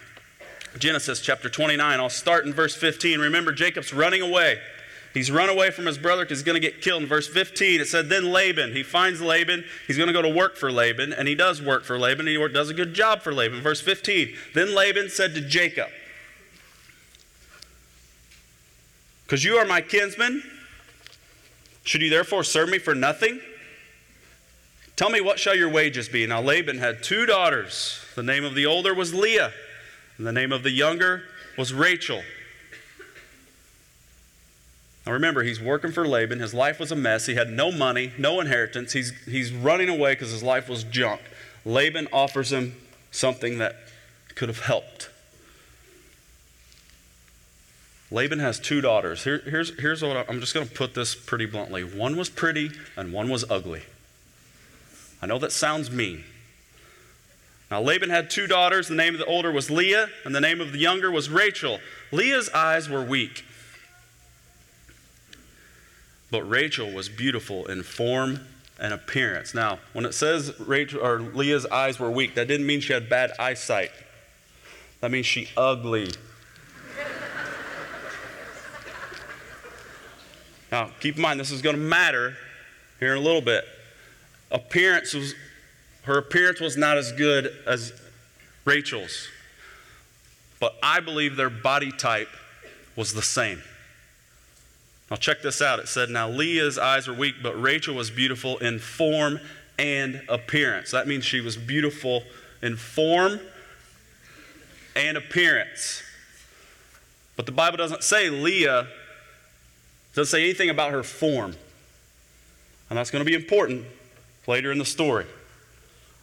Genesis 0.77 1.21
chapter 1.21 1.49
29. 1.49 1.99
I'll 1.99 2.09
start 2.09 2.45
in 2.45 2.53
verse 2.53 2.75
15. 2.75 3.19
Remember, 3.19 3.51
Jacob's 3.51 3.93
running 3.93 4.21
away. 4.21 4.59
He's 5.13 5.31
run 5.31 5.47
away 5.47 5.71
from 5.71 5.85
his 5.85 5.97
brother 5.97 6.25
because 6.25 6.39
he's 6.39 6.45
going 6.45 6.61
to 6.61 6.67
get 6.67 6.81
killed. 6.81 7.03
In 7.03 7.07
verse 7.07 7.27
15, 7.27 7.79
it 7.79 7.87
said, 7.87 8.09
Then 8.09 8.25
Laban, 8.25 8.73
he 8.73 8.83
finds 8.83 9.21
Laban. 9.21 9.63
He's 9.87 9.95
going 9.95 10.07
to 10.07 10.13
go 10.13 10.21
to 10.21 10.29
work 10.29 10.57
for 10.57 10.69
Laban, 10.71 11.13
and 11.13 11.27
he 11.27 11.35
does 11.35 11.61
work 11.61 11.85
for 11.85 11.97
Laban. 11.97 12.27
He 12.27 12.35
does 12.49 12.69
a 12.69 12.73
good 12.73 12.93
job 12.93 13.21
for 13.21 13.33
Laban. 13.33 13.61
Verse 13.61 13.79
15, 13.79 14.35
Then 14.53 14.75
Laban 14.75 15.09
said 15.09 15.33
to 15.35 15.41
Jacob, 15.41 15.87
Because 19.23 19.43
you 19.45 19.55
are 19.55 19.65
my 19.65 19.79
kinsman, 19.79 20.43
should 21.83 22.01
you 22.01 22.09
therefore 22.09 22.43
serve 22.43 22.69
me 22.69 22.77
for 22.77 22.93
nothing? 22.93 23.39
Tell 24.95 25.09
me, 25.09 25.21
what 25.21 25.39
shall 25.39 25.55
your 25.55 25.69
wages 25.69 26.09
be? 26.09 26.27
Now 26.27 26.41
Laban 26.41 26.77
had 26.77 27.03
two 27.03 27.25
daughters. 27.25 27.99
The 28.15 28.23
name 28.23 28.43
of 28.43 28.53
the 28.53 28.65
older 28.65 28.93
was 28.93 29.13
Leah, 29.13 29.51
and 30.17 30.25
the 30.25 30.31
name 30.31 30.51
of 30.51 30.63
the 30.63 30.71
younger 30.71 31.23
was 31.57 31.73
Rachel. 31.73 32.21
Now 35.05 35.11
remember, 35.11 35.43
he's 35.43 35.61
working 35.61 35.91
for 35.91 36.07
Laban. 36.07 36.39
His 36.39 36.53
life 36.53 36.79
was 36.79 36.91
a 36.91 36.95
mess. 36.95 37.27
He 37.27 37.35
had 37.35 37.49
no 37.49 37.71
money, 37.71 38.11
no 38.17 38.39
inheritance. 38.39 38.93
He's, 38.93 39.11
he's 39.25 39.51
running 39.51 39.87
away 39.87 40.13
because 40.13 40.31
his 40.31 40.41
life 40.41 40.67
was 40.67 40.83
junk. 40.83 41.21
Laban 41.63 42.07
offers 42.11 42.51
him 42.51 42.75
something 43.11 43.59
that 43.59 43.75
could 44.33 44.49
have 44.49 44.61
helped. 44.61 45.09
Laban 48.11 48.39
has 48.39 48.59
two 48.59 48.81
daughters. 48.81 49.23
Here, 49.23 49.41
here's, 49.45 49.77
here's 49.79 50.01
what 50.01 50.17
I, 50.17 50.25
I'm 50.27 50.39
just 50.39 50.53
going 50.53 50.67
to 50.67 50.73
put 50.73 50.93
this 50.93 51.15
pretty 51.15 51.45
bluntly 51.45 51.83
one 51.83 52.15
was 52.15 52.29
pretty 52.29 52.71
and 52.95 53.11
one 53.11 53.29
was 53.29 53.43
ugly. 53.49 53.83
I 55.21 55.27
know 55.27 55.39
that 55.39 55.51
sounds 55.51 55.91
mean. 55.91 56.23
Now, 57.75 57.81
Laban 57.81 58.09
had 58.09 58.29
two 58.29 58.47
daughters. 58.47 58.87
The 58.87 58.95
name 58.95 59.15
of 59.15 59.19
the 59.19 59.25
older 59.25 59.51
was 59.51 59.69
Leah, 59.69 60.07
and 60.23 60.33
the 60.33 60.39
name 60.39 60.61
of 60.61 60.71
the 60.71 60.77
younger 60.77 61.11
was 61.11 61.29
Rachel. 61.29 61.81
Leah's 62.09 62.47
eyes 62.51 62.87
were 62.87 63.03
weak, 63.03 63.43
but 66.31 66.43
Rachel 66.43 66.89
was 66.89 67.09
beautiful 67.09 67.65
in 67.65 67.83
form 67.83 68.39
and 68.79 68.93
appearance. 68.93 69.53
Now, 69.53 69.79
when 69.91 70.05
it 70.05 70.13
says 70.13 70.57
Rachel 70.57 71.05
or 71.05 71.19
Leah's 71.19 71.65
eyes 71.65 71.99
were 71.99 72.09
weak, 72.09 72.35
that 72.35 72.47
didn't 72.47 72.65
mean 72.65 72.79
she 72.79 72.93
had 72.93 73.09
bad 73.09 73.33
eyesight. 73.37 73.91
That 75.01 75.11
means 75.11 75.25
she 75.25 75.49
ugly. 75.57 76.13
now, 80.71 80.91
keep 81.01 81.17
in 81.17 81.21
mind 81.21 81.41
this 81.41 81.51
is 81.51 81.61
going 81.61 81.75
to 81.75 81.81
matter 81.81 82.37
here 83.01 83.11
in 83.11 83.17
a 83.17 83.21
little 83.21 83.41
bit. 83.41 83.65
Appearance 84.49 85.13
was 85.13 85.35
her 86.05 86.17
appearance 86.17 86.59
was 86.59 86.77
not 86.77 86.97
as 86.97 87.11
good 87.11 87.51
as 87.65 87.93
Rachel's. 88.63 89.27
But 90.59 90.75
I 90.81 90.99
believe 90.99 91.35
their 91.35 91.49
body 91.49 91.91
type 91.91 92.29
was 92.95 93.13
the 93.13 93.21
same. 93.21 93.61
Now, 95.09 95.17
check 95.17 95.41
this 95.41 95.61
out. 95.61 95.79
It 95.79 95.87
said, 95.87 96.09
Now 96.09 96.29
Leah's 96.29 96.77
eyes 96.77 97.07
were 97.07 97.13
weak, 97.13 97.35
but 97.43 97.59
Rachel 97.59 97.95
was 97.95 98.09
beautiful 98.09 98.57
in 98.57 98.79
form 98.79 99.39
and 99.77 100.21
appearance. 100.29 100.91
That 100.91 101.07
means 101.07 101.25
she 101.25 101.41
was 101.41 101.57
beautiful 101.57 102.23
in 102.61 102.75
form 102.75 103.39
and 104.95 105.17
appearance. 105.17 106.01
But 107.35 107.45
the 107.45 107.51
Bible 107.51 107.77
doesn't 107.77 108.03
say 108.03 108.29
Leah, 108.29 108.87
doesn't 110.13 110.31
say 110.31 110.43
anything 110.43 110.69
about 110.69 110.91
her 110.91 111.03
form. 111.03 111.55
And 112.89 112.97
that's 112.97 113.11
going 113.11 113.23
to 113.23 113.29
be 113.29 113.35
important 113.35 113.85
later 114.47 114.71
in 114.71 114.77
the 114.77 114.85
story. 114.85 115.25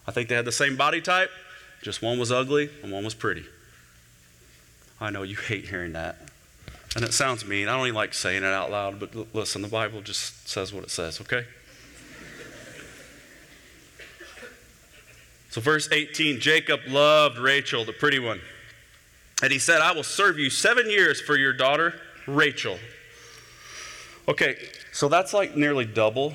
I 0.07 0.11
think 0.11 0.29
they 0.29 0.35
had 0.35 0.45
the 0.45 0.53
same 0.53 0.77
body 0.77 1.01
type, 1.01 1.31
just 1.83 2.03
one 2.03 2.19
was 2.19 2.33
ugly 2.33 2.71
and 2.83 2.93
one 2.93 3.05
was 3.05 3.15
pretty. 3.15 3.45
I 5.01 5.11
know 5.11 5.23
you 5.23 5.37
hate 5.37 5.69
hearing 5.69 5.93
that. 5.93 6.17
And 6.95 7.05
it 7.05 7.15
sounds 7.15 7.45
mean. 7.45 7.69
I 7.69 7.77
don't 7.77 7.87
even 7.87 7.95
like 7.95 8.15
saying 8.15 8.43
it 8.43 8.53
out 8.53 8.71
loud, 8.71 9.01
but 9.01 9.17
l- 9.17 9.27
listen, 9.33 9.63
the 9.63 9.69
Bible 9.69 10.03
just 10.03 10.49
says 10.49 10.73
what 10.73 10.85
it 10.85 10.91
says, 10.91 11.21
okay? 11.23 11.45
So, 15.51 15.61
verse 15.61 15.89
18 15.93 16.41
Jacob 16.41 16.81
loved 16.89 17.39
Rachel, 17.39 17.85
the 17.85 17.93
pretty 17.93 18.19
one. 18.19 18.41
And 19.43 19.53
he 19.53 19.59
said, 19.59 19.81
I 19.81 19.93
will 19.93 20.03
serve 20.03 20.39
you 20.39 20.49
seven 20.49 20.89
years 20.89 21.21
for 21.21 21.37
your 21.37 21.53
daughter, 21.53 21.95
Rachel. 22.27 22.79
Okay, 24.29 24.57
so 24.93 25.09
that's 25.09 25.35
like 25.35 25.57
nearly 25.57 25.85
double 25.85 26.35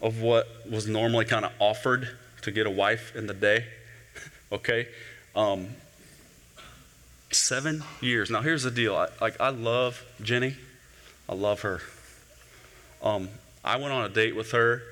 of 0.00 0.20
what 0.20 0.46
was 0.70 0.86
normally 0.86 1.24
kind 1.24 1.44
of 1.44 1.52
offered 1.58 2.16
to 2.42 2.50
get 2.50 2.66
a 2.66 2.70
wife 2.70 3.14
in 3.16 3.26
the 3.26 3.34
day. 3.34 3.66
okay? 4.52 4.88
Um, 5.34 5.68
seven 7.30 7.84
years. 8.00 8.30
Now, 8.30 8.40
here's 8.40 8.62
the 8.62 8.70
deal. 8.70 8.96
I, 8.96 9.08
like, 9.20 9.40
I 9.40 9.50
love 9.50 10.04
Jenny. 10.22 10.56
I 11.28 11.34
love 11.34 11.60
her. 11.62 11.80
Um, 13.02 13.28
I 13.64 13.76
went 13.76 13.92
on 13.92 14.04
a 14.04 14.08
date 14.08 14.34
with 14.34 14.52
her 14.52 14.82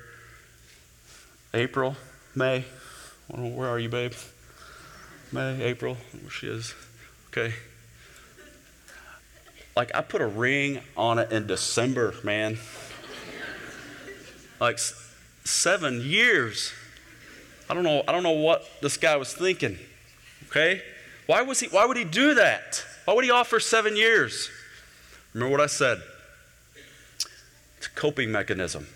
April, 1.53 1.95
May. 2.35 2.65
Where 3.27 3.67
are 3.67 3.79
you, 3.79 3.89
babe? 3.89 4.13
May, 5.31 5.61
April, 5.63 5.97
where 6.21 6.31
she 6.31 6.47
is. 6.47 6.73
Okay. 7.29 7.53
Like, 9.75 9.93
I 9.93 10.01
put 10.01 10.21
a 10.21 10.27
ring 10.27 10.79
on 10.95 11.19
it 11.19 11.31
in 11.31 11.47
December, 11.47 12.13
man. 12.23 12.57
like, 14.59 14.79
seven 15.43 16.01
years. 16.01 16.71
I 17.69 17.73
don't 17.73 17.83
know, 17.83 18.03
I 18.07 18.11
don't 18.11 18.23
know 18.23 18.31
what 18.31 18.67
this 18.81 18.97
guy 18.97 19.15
was 19.17 19.33
thinking. 19.33 19.77
Okay? 20.47 20.81
Why 21.25 21.41
was 21.41 21.59
he 21.59 21.67
why 21.67 21.85
would 21.85 21.97
he 21.97 22.05
do 22.05 22.33
that? 22.35 22.83
Why 23.05 23.13
would 23.13 23.25
he 23.25 23.31
offer 23.31 23.59
seven 23.59 23.95
years? 23.95 24.49
Remember 25.33 25.51
what 25.51 25.61
I 25.61 25.67
said? 25.67 26.01
It's 27.77 27.87
a 27.87 27.89
coping 27.91 28.31
mechanism 28.31 28.87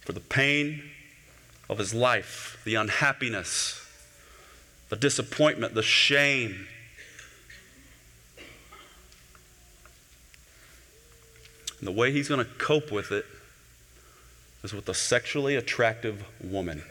for 0.00 0.12
the 0.12 0.20
pain 0.20 0.82
of 1.70 1.78
his 1.78 1.94
life, 1.94 2.60
the 2.64 2.74
unhappiness, 2.74 3.86
the 4.90 4.96
disappointment, 4.96 5.74
the 5.74 5.82
shame. 5.82 6.66
And 11.78 11.86
the 11.86 11.92
way 11.92 12.12
he's 12.12 12.28
going 12.28 12.44
to 12.44 12.50
cope 12.58 12.92
with 12.92 13.10
it 13.10 13.24
is 14.62 14.72
with 14.72 14.88
a 14.88 14.94
sexually 14.94 15.56
attractive 15.56 16.24
woman. 16.42 16.82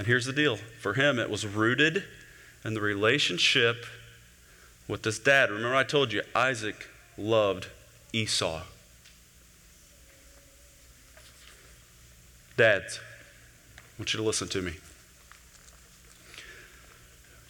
And 0.00 0.06
here's 0.06 0.24
the 0.24 0.32
deal 0.32 0.56
for 0.56 0.94
him, 0.94 1.18
it 1.18 1.28
was 1.28 1.46
rooted 1.46 2.04
in 2.64 2.72
the 2.72 2.80
relationship 2.80 3.84
with 4.88 5.04
his 5.04 5.18
dad. 5.18 5.50
Remember, 5.50 5.76
I 5.76 5.84
told 5.84 6.10
you 6.10 6.22
Isaac 6.34 6.88
loved 7.18 7.66
Esau. 8.10 8.62
Dads, 12.56 12.98
I 12.98 13.82
want 13.98 14.14
you 14.14 14.16
to 14.16 14.24
listen 14.24 14.48
to 14.48 14.62
me. 14.62 14.78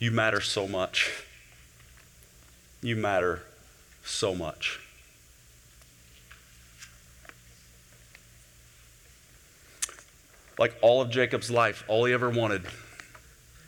You 0.00 0.11
matter 0.11 0.40
so 0.40 0.66
much. 0.66 1.23
You 2.83 2.97
matter 2.97 3.42
so 4.04 4.35
much. 4.35 4.80
Like 10.60 10.76
all 10.82 11.00
of 11.00 11.08
Jacob's 11.08 11.50
life, 11.50 11.82
all 11.88 12.04
he 12.04 12.12
ever 12.12 12.28
wanted 12.28 12.62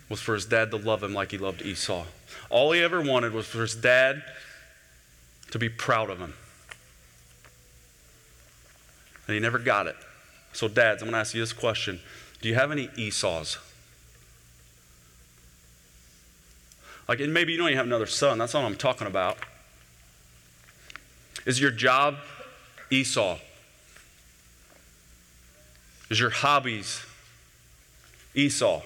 was 0.09 0.21
for 0.21 0.35
his 0.35 0.45
dad 0.45 0.69
to 0.71 0.77
love 0.77 1.01
him 1.01 1.13
like 1.13 1.31
he 1.31 1.39
loved 1.39 1.63
Esau. 1.63 2.05
All 2.51 2.71
he 2.71 2.81
ever 2.81 3.01
wanted 3.01 3.33
was 3.33 3.47
for 3.47 3.61
his 3.61 3.75
dad 3.75 4.23
to 5.49 5.57
be 5.57 5.69
proud 5.69 6.11
of 6.11 6.19
him. 6.19 6.35
And 9.27 9.33
he 9.33 9.39
never 9.39 9.57
got 9.57 9.87
it. 9.87 9.95
So, 10.53 10.67
dads, 10.67 11.01
I'm 11.01 11.07
going 11.07 11.13
to 11.13 11.19
ask 11.19 11.33
you 11.33 11.41
this 11.41 11.51
question 11.51 11.99
Do 12.41 12.47
you 12.47 12.55
have 12.55 12.71
any 12.71 12.89
Esau's? 12.95 13.57
Like, 17.07 17.19
and 17.19 17.33
maybe 17.33 17.53
you 17.53 17.57
don't 17.57 17.67
even 17.67 17.77
have 17.77 17.87
another 17.87 18.05
son. 18.05 18.37
That's 18.37 18.53
all 18.53 18.65
I'm 18.65 18.75
talking 18.75 19.07
about. 19.07 19.37
Is 21.45 21.59
your 21.59 21.71
job 21.71 22.17
Esau? 22.91 23.39
Is 26.13 26.19
your 26.19 26.29
hobbies 26.29 27.03
Esau? 28.35 28.83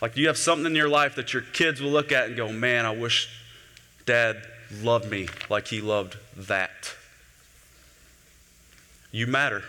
Like, 0.00 0.14
do 0.14 0.22
you 0.22 0.28
have 0.28 0.38
something 0.38 0.64
in 0.64 0.74
your 0.74 0.88
life 0.88 1.16
that 1.16 1.34
your 1.34 1.42
kids 1.42 1.82
will 1.82 1.90
look 1.90 2.12
at 2.12 2.28
and 2.28 2.34
go, 2.34 2.50
man, 2.50 2.86
I 2.86 2.92
wish 2.92 3.28
dad 4.06 4.42
loved 4.80 5.10
me 5.10 5.28
like 5.50 5.68
he 5.68 5.82
loved 5.82 6.16
that? 6.34 6.94
You 9.12 9.26
matter. 9.26 9.62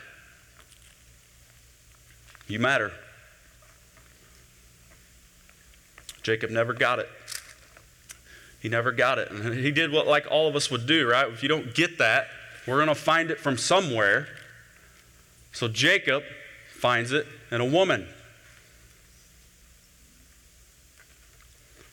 You 2.47 2.59
matter. 2.59 2.93
Jacob 6.23 6.51
never 6.51 6.71
got 6.71 6.99
it. 6.99 7.09
He 8.61 8.69
never 8.69 8.93
got 8.93 9.19
it. 9.19 9.29
And 9.29 9.53
he 9.59 9.71
did 9.71 9.91
what, 9.91 10.07
like 10.07 10.25
all 10.31 10.47
of 10.47 10.55
us 10.55 10.71
would 10.71 10.87
do, 10.87 11.05
right? 11.05 11.27
If 11.27 11.43
you 11.43 11.49
don't 11.49 11.75
get 11.75 11.97
that, 11.97 12.27
we're 12.65 12.77
going 12.77 12.87
to 12.87 12.95
find 12.95 13.29
it 13.29 13.41
from 13.41 13.57
somewhere. 13.57 14.29
So 15.55 15.69
Jacob 15.69 16.23
finds 16.67 17.13
it 17.13 17.25
in 17.49 17.61
a 17.61 17.65
woman. 17.65 18.05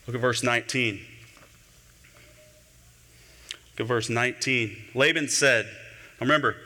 Look 0.04 0.16
at 0.16 0.20
verse 0.20 0.42
19. 0.42 0.94
Look 3.54 3.80
at 3.80 3.86
verse 3.86 4.10
19. 4.10 4.76
Laban 4.96 5.28
said, 5.28 5.68
remember, 6.18 6.56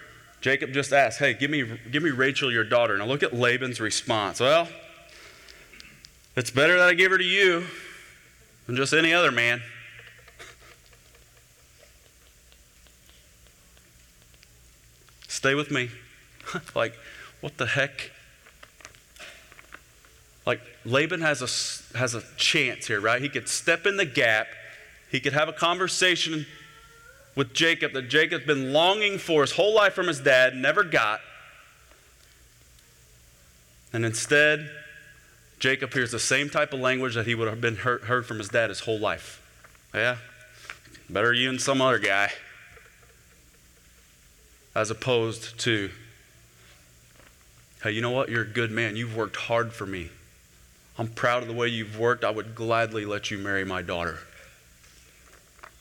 Jacob 0.40 0.72
just 0.72 0.94
asked, 0.94 1.18
Hey, 1.18 1.34
give 1.34 1.50
me, 1.50 1.64
give 1.90 2.02
me 2.02 2.08
Rachel, 2.08 2.50
your 2.50 2.64
daughter. 2.64 2.96
Now 2.96 3.04
look 3.04 3.22
at 3.22 3.34
Laban's 3.34 3.78
response. 3.78 4.40
Well, 4.40 4.66
it's 6.34 6.50
better 6.50 6.78
that 6.78 6.88
I 6.88 6.94
give 6.94 7.12
her 7.12 7.18
to 7.18 7.24
you 7.24 7.66
than 8.66 8.74
just 8.74 8.94
any 8.94 9.12
other 9.12 9.30
man. 9.30 9.60
Stay 15.28 15.54
with 15.54 15.70
me. 15.70 15.90
like, 16.74 16.94
what 17.40 17.56
the 17.56 17.66
heck? 17.66 18.10
Like 20.46 20.60
Laban 20.84 21.20
has 21.22 21.42
a, 21.42 21.98
has 21.98 22.14
a 22.14 22.22
chance 22.36 22.86
here, 22.86 23.00
right? 23.00 23.20
He 23.20 23.28
could 23.28 23.48
step 23.48 23.86
in 23.86 23.96
the 23.96 24.06
gap, 24.06 24.46
he 25.10 25.20
could 25.20 25.32
have 25.32 25.48
a 25.48 25.52
conversation 25.52 26.46
with 27.34 27.52
Jacob 27.52 27.92
that 27.92 28.08
Jacob's 28.08 28.46
been 28.46 28.72
longing 28.72 29.18
for 29.18 29.42
his 29.42 29.52
whole 29.52 29.74
life 29.74 29.92
from 29.92 30.08
his 30.08 30.20
dad, 30.20 30.56
never 30.56 30.82
got. 30.82 31.20
And 33.92 34.04
instead, 34.04 34.70
Jacob 35.58 35.92
hears 35.92 36.10
the 36.10 36.18
same 36.18 36.50
type 36.50 36.72
of 36.72 36.80
language 36.80 37.14
that 37.14 37.26
he 37.26 37.34
would 37.34 37.48
have 37.48 37.60
been 37.60 37.76
heard, 37.76 38.02
heard 38.02 38.26
from 38.26 38.38
his 38.38 38.48
dad 38.48 38.70
his 38.70 38.80
whole 38.80 38.98
life. 38.98 39.42
Yeah, 39.94 40.16
better 41.08 41.32
you 41.32 41.48
than 41.48 41.58
some 41.58 41.80
other 41.80 41.98
guy. 41.98 42.30
As 44.74 44.90
opposed 44.90 45.58
to, 45.60 45.90
hey, 47.86 47.92
you 47.92 48.00
know 48.00 48.10
what? 48.10 48.28
You're 48.28 48.42
a 48.42 48.48
good 48.48 48.72
man. 48.72 48.96
You've 48.96 49.16
worked 49.16 49.36
hard 49.36 49.72
for 49.72 49.86
me. 49.86 50.10
I'm 50.98 51.06
proud 51.06 51.42
of 51.42 51.48
the 51.48 51.54
way 51.54 51.68
you've 51.68 51.96
worked. 51.96 52.24
I 52.24 52.30
would 52.30 52.56
gladly 52.56 53.04
let 53.04 53.30
you 53.30 53.38
marry 53.38 53.64
my 53.64 53.80
daughter. 53.80 54.18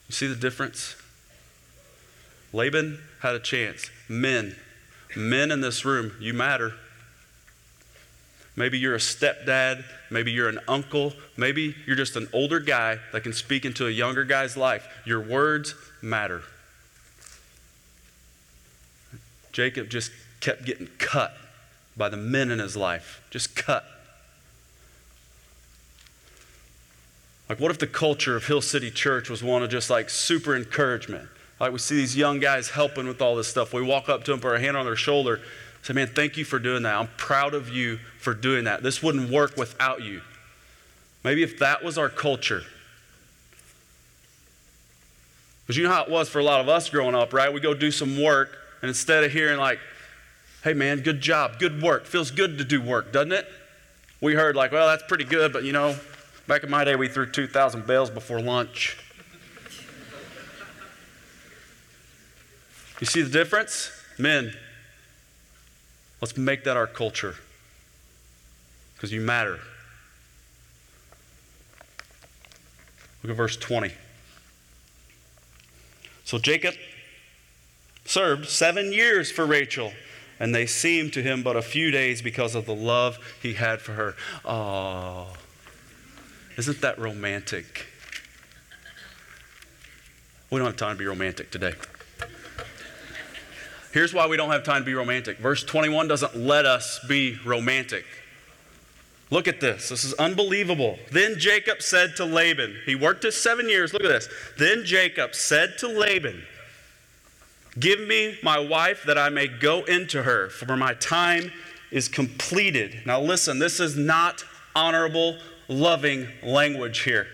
You 0.08 0.14
see 0.14 0.28
the 0.28 0.36
difference? 0.36 0.96
Laban 2.54 3.00
had 3.22 3.34
a 3.34 3.40
chance. 3.40 3.90
Men, 4.08 4.56
men 5.16 5.50
in 5.50 5.62
this 5.62 5.84
room, 5.84 6.12
you 6.20 6.32
matter. 6.32 6.74
Maybe 8.56 8.78
you're 8.78 8.94
a 8.94 9.00
stepdad. 9.00 9.84
Maybe 10.12 10.32
you're 10.32 10.50
an 10.50 10.60
uncle. 10.68 11.14
Maybe 11.38 11.76
you're 11.88 11.96
just 11.96 12.16
an 12.16 12.28
older 12.34 12.60
guy 12.60 13.00
that 13.14 13.24
can 13.24 13.34
speak 13.34 13.66
into 13.66 13.88
a 13.88 13.90
younger 13.90 14.26
guy's 14.26 14.56
life. 14.56 14.88
Your 15.06 15.22
words 15.22 15.74
matter. 16.04 16.44
Jacob 19.52 19.90
just 19.90 20.12
kept 20.40 20.66
getting 20.66 20.88
cut 21.00 21.36
by 21.98 22.10
the 22.10 22.18
men 22.18 22.52
in 22.52 22.60
his 22.60 22.76
life. 22.76 23.22
Just 23.30 23.56
cut. 23.56 23.86
Like, 27.48 27.60
what 27.60 27.72
if 27.72 27.78
the 27.78 27.88
culture 27.88 28.36
of 28.36 28.48
Hill 28.48 28.62
City 28.62 28.90
Church 28.90 29.30
was 29.30 29.44
one 29.44 29.62
of 29.64 29.70
just 29.70 29.90
like 29.90 30.10
super 30.10 30.56
encouragement? 30.56 31.30
Like, 31.60 31.72
we 31.72 31.78
see 31.78 31.96
these 31.96 32.18
young 32.18 32.40
guys 32.40 32.70
helping 32.70 33.08
with 33.08 33.22
all 33.22 33.36
this 33.36 33.48
stuff. 33.48 33.74
We 33.74 33.82
walk 33.82 34.10
up 34.10 34.24
to 34.26 34.32
them, 34.32 34.40
put 34.40 34.52
our 34.52 34.58
hand 34.58 34.76
on 34.76 34.86
their 34.86 34.96
shoulder, 34.96 35.42
say, 35.84 35.94
Man, 35.94 36.08
thank 36.08 36.38
you 36.38 36.44
for 36.44 36.60
doing 36.60 36.84
that. 36.84 36.96
I'm 36.96 37.10
proud 37.18 37.54
of 37.54 37.70
you 37.70 37.98
for 38.20 38.34
doing 38.34 38.66
that. 38.66 38.84
This 38.84 39.02
wouldn't 39.02 39.30
work 39.30 39.56
without 39.56 40.02
you. 40.02 40.22
Maybe 41.24 41.44
if 41.44 41.60
that 41.60 41.84
was 41.84 41.98
our 41.98 42.10
culture. 42.10 42.64
Because 45.66 45.78
you 45.78 45.84
know 45.84 45.92
how 45.92 46.04
it 46.04 46.10
was 46.10 46.30
for 46.30 46.40
a 46.40 46.44
lot 46.44 46.62
of 46.62 46.70
us 46.70 46.90
growing 46.90 47.16
up, 47.16 47.34
right? 47.34 47.52
We 47.52 47.60
go 47.60 47.74
do 47.74 47.90
some 47.90 48.22
work, 48.22 48.56
and 48.82 48.90
instead 48.90 49.24
of 49.24 49.32
hearing, 49.32 49.58
like, 49.58 49.80
hey 50.66 50.74
man, 50.74 51.02
good 51.02 51.22
job, 51.22 51.60
good 51.60 51.80
work, 51.80 52.06
feels 52.08 52.32
good 52.32 52.58
to 52.58 52.66
do 52.66 52.82
work, 52.82 53.14
doesn't 53.14 53.32
it? 53.32 53.48
We 54.20 54.34
heard, 54.34 54.56
like, 54.56 54.72
well, 54.72 54.88
that's 54.88 55.04
pretty 55.04 55.24
good, 55.24 55.54
but 55.54 55.64
you 55.64 55.72
know, 55.72 55.96
back 56.48 56.64
in 56.64 56.72
my 56.72 56.84
day, 56.84 56.96
we 56.96 57.08
threw 57.08 57.30
2,000 57.30 57.86
bales 57.86 58.10
before 58.10 58.42
lunch. 58.42 58.98
you 63.00 63.06
see 63.06 63.22
the 63.22 63.30
difference? 63.30 63.92
Men, 64.18 64.56
let's 66.20 66.36
make 66.36 66.64
that 66.64 66.76
our 66.76 66.88
culture 66.88 67.36
because 68.96 69.14
you 69.14 69.22
matter. 69.22 69.60
Look 73.22 73.30
at 73.30 73.38
verse 73.38 73.56
20. 73.56 73.92
So 76.24 76.40
Jacob 76.40 76.74
served 78.06 78.50
seven 78.50 78.92
years 78.92 79.30
for 79.32 79.46
Rachel, 79.46 79.94
and 80.40 80.54
they 80.54 80.66
seemed 80.66 81.14
to 81.14 81.22
him 81.22 81.44
but 81.44 81.56
a 81.56 81.62
few 81.62 81.92
days 81.92 82.22
because 82.22 82.56
of 82.56 82.66
the 82.66 82.76
love 82.76 83.18
he 83.42 83.54
had 83.54 83.82
for 83.82 83.94
her. 83.94 84.16
Oh, 84.44 85.34
isn't 86.58 86.82
that 86.82 87.00
romantic? 87.00 87.88
We 90.50 90.60
don't 90.60 90.68
have 90.68 90.78
time 90.78 90.96
to 90.96 91.00
be 91.00 91.06
romantic 91.06 91.52
today. 91.52 91.74
Here's 93.92 94.14
why 94.14 94.28
we 94.28 94.36
don't 94.36 94.52
have 94.52 94.64
time 94.64 94.82
to 94.82 94.86
be 94.86 94.94
romantic. 94.94 95.38
Verse 95.38 95.64
21 95.64 96.08
doesn't 96.08 96.36
let 96.36 96.66
us 96.66 97.00
be 97.08 97.38
romantic. 97.46 98.06
Look 99.32 99.48
at 99.48 99.60
this. 99.60 99.90
This 99.90 100.04
is 100.04 100.14
unbelievable. 100.14 101.00
Then 101.12 101.40
Jacob 101.40 101.82
said 101.82 102.16
to 102.18 102.26
Laban, 102.26 102.78
he 102.86 102.96
worked 102.96 103.24
his 103.24 103.36
seven 103.42 103.70
years. 103.70 103.94
Look 103.94 104.04
at 104.04 104.10
this. 104.10 104.30
Then 104.58 104.86
Jacob 104.86 105.34
said 105.34 105.78
to 105.80 105.88
Laban, 105.88 106.44
Give 107.80 108.00
me 108.00 108.38
my 108.42 108.58
wife 108.58 109.04
that 109.06 109.18
I 109.18 109.30
may 109.30 109.48
go 109.48 109.84
into 109.84 110.24
her, 110.24 110.50
for 110.50 110.78
my 110.78 110.94
time 110.94 111.52
is 111.92 112.08
completed. 112.08 113.02
Now, 113.06 113.20
listen, 113.20 113.60
this 113.60 113.80
is 113.80 113.98
not 113.98 114.44
honorable, 114.76 115.38
loving 115.68 116.28
language 116.42 117.02
here. 117.02 117.28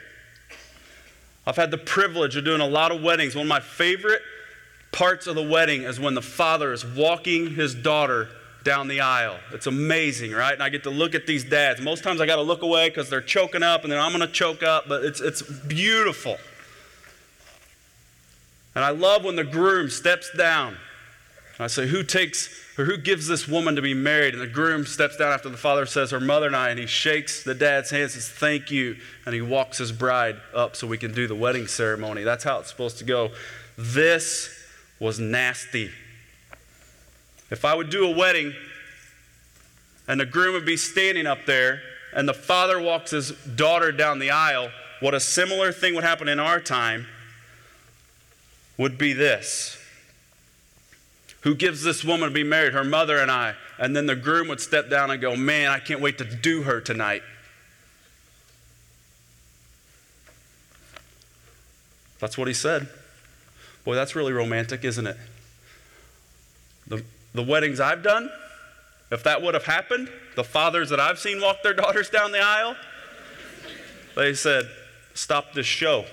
I've 1.46 1.56
had 1.56 1.72
the 1.72 1.78
privilege 1.78 2.36
of 2.36 2.46
doing 2.46 2.62
a 2.62 2.68
lot 2.68 2.92
of 2.92 3.02
weddings. 3.02 3.36
One 3.36 3.46
of 3.46 3.50
my 3.50 3.60
favorite 3.60 4.22
parts 4.92 5.28
of 5.28 5.36
the 5.36 5.48
wedding 5.48 5.84
is 5.84 6.00
when 6.00 6.14
the 6.14 6.22
father 6.22 6.74
is 6.74 6.86
walking 6.86 7.56
his 7.56 7.74
daughter 7.74 8.30
down 8.64 8.88
the 8.88 9.02
aisle. 9.02 9.40
It's 9.52 9.66
amazing, 9.66 10.32
right? 10.32 10.54
And 10.54 10.62
I 10.62 10.70
get 10.70 10.84
to 10.84 10.92
look 10.92 11.16
at 11.16 11.26
these 11.26 11.44
dads. 11.44 11.82
Most 11.82 12.04
times 12.04 12.22
I 12.22 12.26
got 12.26 12.36
to 12.36 12.44
look 12.44 12.62
away 12.62 12.90
because 12.90 13.10
they're 13.10 13.22
choking 13.22 13.64
up 13.64 13.84
and 13.84 13.92
then 13.92 14.00
I'm 14.00 14.12
going 14.12 14.26
to 14.26 14.32
choke 14.32 14.62
up, 14.62 14.88
but 14.88 15.04
it's, 15.04 15.20
it's 15.20 15.42
beautiful. 15.42 16.38
And 18.76 18.86
I 18.86 18.90
love 18.92 19.24
when 19.24 19.36
the 19.36 19.44
groom 19.44 19.90
steps 19.90 20.30
down. 20.38 20.78
I 21.62 21.68
say, 21.68 21.88
Who 21.88 22.04
takes 22.04 22.50
or 22.78 22.86
who 22.86 22.98
gives 22.98 23.28
this 23.28 23.48
woman 23.48 23.76
to 23.76 23.82
be 23.82 23.94
married? 23.94 24.34
And 24.34 24.42
the 24.42 24.48
groom 24.48 24.86
steps 24.86 25.18
down 25.18 25.32
after 25.32 25.50
the 25.50 25.58
father 25.58 25.86
says, 25.86 26.12
Her 26.12 26.20
mother 26.20 26.48
and 26.48 26.56
I, 26.56 26.70
and 26.70 26.80
he 26.80 26.88
shakes 26.88 27.44
the 27.44 27.54
dad's 27.54 27.92
hand 27.92 28.04
and 28.04 28.12
says, 28.12 28.30
Thank 28.30 28.72
you. 28.72 28.98
And 29.26 29.36
he 29.36 29.42
walks 29.42 29.78
his 29.78 29.92
bride 29.92 30.38
up 30.56 30.76
so 30.76 30.88
we 30.88 30.98
can 30.98 31.14
do 31.14 31.28
the 31.28 31.36
wedding 31.36 31.68
ceremony. 31.68 32.24
That's 32.24 32.44
how 32.44 32.60
it's 32.60 32.70
supposed 32.70 32.98
to 33.00 33.04
go. 33.04 33.32
This 33.78 34.50
was 35.00 35.20
nasty. 35.20 35.92
If 37.50 37.66
I 37.66 37.76
would 37.76 37.90
do 37.90 38.08
a 38.08 38.16
wedding 38.16 38.54
and 40.08 40.20
the 40.20 40.26
groom 40.26 40.54
would 40.54 40.66
be 40.66 40.78
standing 40.78 41.28
up 41.28 41.46
there 41.46 41.82
and 42.16 42.28
the 42.28 42.34
father 42.34 42.82
walks 42.82 43.12
his 43.12 43.32
daughter 43.56 43.92
down 43.92 44.20
the 44.20 44.32
aisle, 44.32 44.70
what 45.00 45.14
a 45.14 45.20
similar 45.20 45.72
thing 45.72 45.96
would 45.96 46.04
happen 46.04 46.28
in 46.28 46.40
our 46.40 46.60
time 46.60 47.08
would 48.78 48.98
be 48.98 49.14
this. 49.14 49.78
Who 51.42 51.56
gives 51.56 51.84
this 51.84 52.04
woman 52.04 52.30
to 52.30 52.34
be 52.34 52.44
married? 52.44 52.74
Her 52.74 52.84
mother 52.84 53.18
and 53.18 53.32
I. 53.32 53.56
And 53.80 53.96
then 53.96 54.06
the 54.06 54.16
groom 54.16 54.48
would 54.50 54.62
step 54.62 54.90
down 54.90 55.10
and 55.10 55.20
go, 55.20 55.36
Man, 55.36 55.70
I 55.70 55.80
can't 55.80 56.02
wait 56.02 56.18
to 56.20 56.26
do 56.26 56.64
her 56.64 56.80
tonight. 56.80 57.24
That's 62.20 62.38
what 62.38 62.48
he 62.48 62.54
said. 62.54 62.88
Boy, 63.84 63.96
that's 63.96 64.16
really 64.16 64.32
romantic, 64.32 64.84
isn't 64.84 65.08
it? 65.08 65.18
The, 66.88 67.04
the 67.34 67.42
weddings 67.42 67.80
I've 67.80 68.04
done, 68.04 68.30
if 69.10 69.24
that 69.24 69.42
would 69.42 69.56
have 69.56 69.66
happened, 69.66 70.12
the 70.36 70.44
fathers 70.44 70.92
that 70.92 71.00
I've 71.00 71.18
seen 71.18 71.42
walk 71.42 71.64
their 71.64 71.74
daughters 71.74 72.12
down 72.12 72.32
the 72.32 72.42
aisle, 72.42 72.76
they 74.16 74.36
said, 74.36 74.70
Stop 75.16 75.54
this 75.54 75.66
show. 75.66 76.06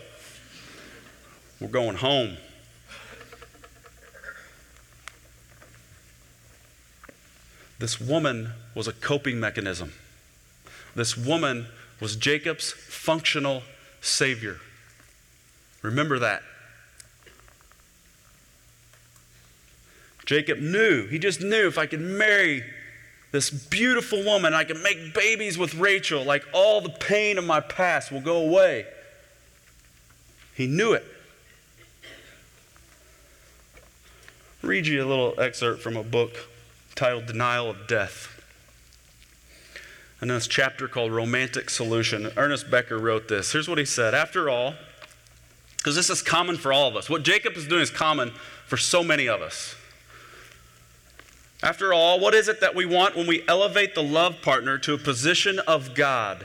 We're 1.60 1.68
going 1.68 1.96
home. 1.96 2.38
This 7.78 8.00
woman 8.00 8.52
was 8.74 8.88
a 8.88 8.92
coping 8.92 9.38
mechanism. 9.38 9.92
This 10.94 11.16
woman 11.16 11.66
was 12.00 12.16
Jacob's 12.16 12.72
functional 12.72 13.62
savior. 14.00 14.58
Remember 15.82 16.18
that. 16.18 16.42
Jacob 20.26 20.58
knew, 20.58 21.06
he 21.06 21.18
just 21.18 21.40
knew 21.40 21.68
if 21.68 21.78
I 21.78 21.86
could 21.86 22.00
marry 22.00 22.62
this 23.30 23.50
beautiful 23.50 24.24
woman, 24.24 24.54
I 24.54 24.64
could 24.64 24.82
make 24.82 25.14
babies 25.14 25.56
with 25.56 25.74
Rachel, 25.74 26.24
like 26.24 26.44
all 26.52 26.80
the 26.80 26.90
pain 26.90 27.38
of 27.38 27.44
my 27.44 27.60
past 27.60 28.10
will 28.10 28.20
go 28.20 28.36
away. 28.36 28.86
He 30.54 30.66
knew 30.66 30.92
it. 30.92 31.04
read 34.60 34.86
you 34.86 35.02
a 35.02 35.06
little 35.06 35.38
excerpt 35.40 35.80
from 35.80 35.96
a 35.96 36.02
book 36.02 36.36
titled 36.98 37.26
Denial 37.26 37.70
of 37.70 37.86
Death. 37.86 38.42
And 40.20 40.30
this 40.30 40.48
chapter 40.48 40.88
called 40.88 41.12
Romantic 41.12 41.70
Solution. 41.70 42.32
Ernest 42.36 42.72
Becker 42.72 42.98
wrote 42.98 43.28
this. 43.28 43.52
Here's 43.52 43.68
what 43.68 43.78
he 43.78 43.84
said 43.84 44.14
After 44.14 44.50
all, 44.50 44.74
because 45.76 45.94
this 45.94 46.10
is 46.10 46.22
common 46.22 46.56
for 46.56 46.72
all 46.72 46.88
of 46.88 46.96
us, 46.96 47.08
what 47.08 47.22
Jacob 47.22 47.56
is 47.56 47.68
doing 47.68 47.82
is 47.82 47.90
common 47.90 48.32
for 48.66 48.76
so 48.76 49.04
many 49.04 49.28
of 49.28 49.40
us. 49.40 49.76
After 51.62 51.94
all, 51.94 52.18
what 52.18 52.34
is 52.34 52.48
it 52.48 52.60
that 52.60 52.74
we 52.74 52.84
want 52.84 53.16
when 53.16 53.28
we 53.28 53.44
elevate 53.46 53.94
the 53.94 54.02
love 54.02 54.42
partner 54.42 54.76
to 54.78 54.94
a 54.94 54.98
position 54.98 55.60
of 55.60 55.94
God? 55.94 56.44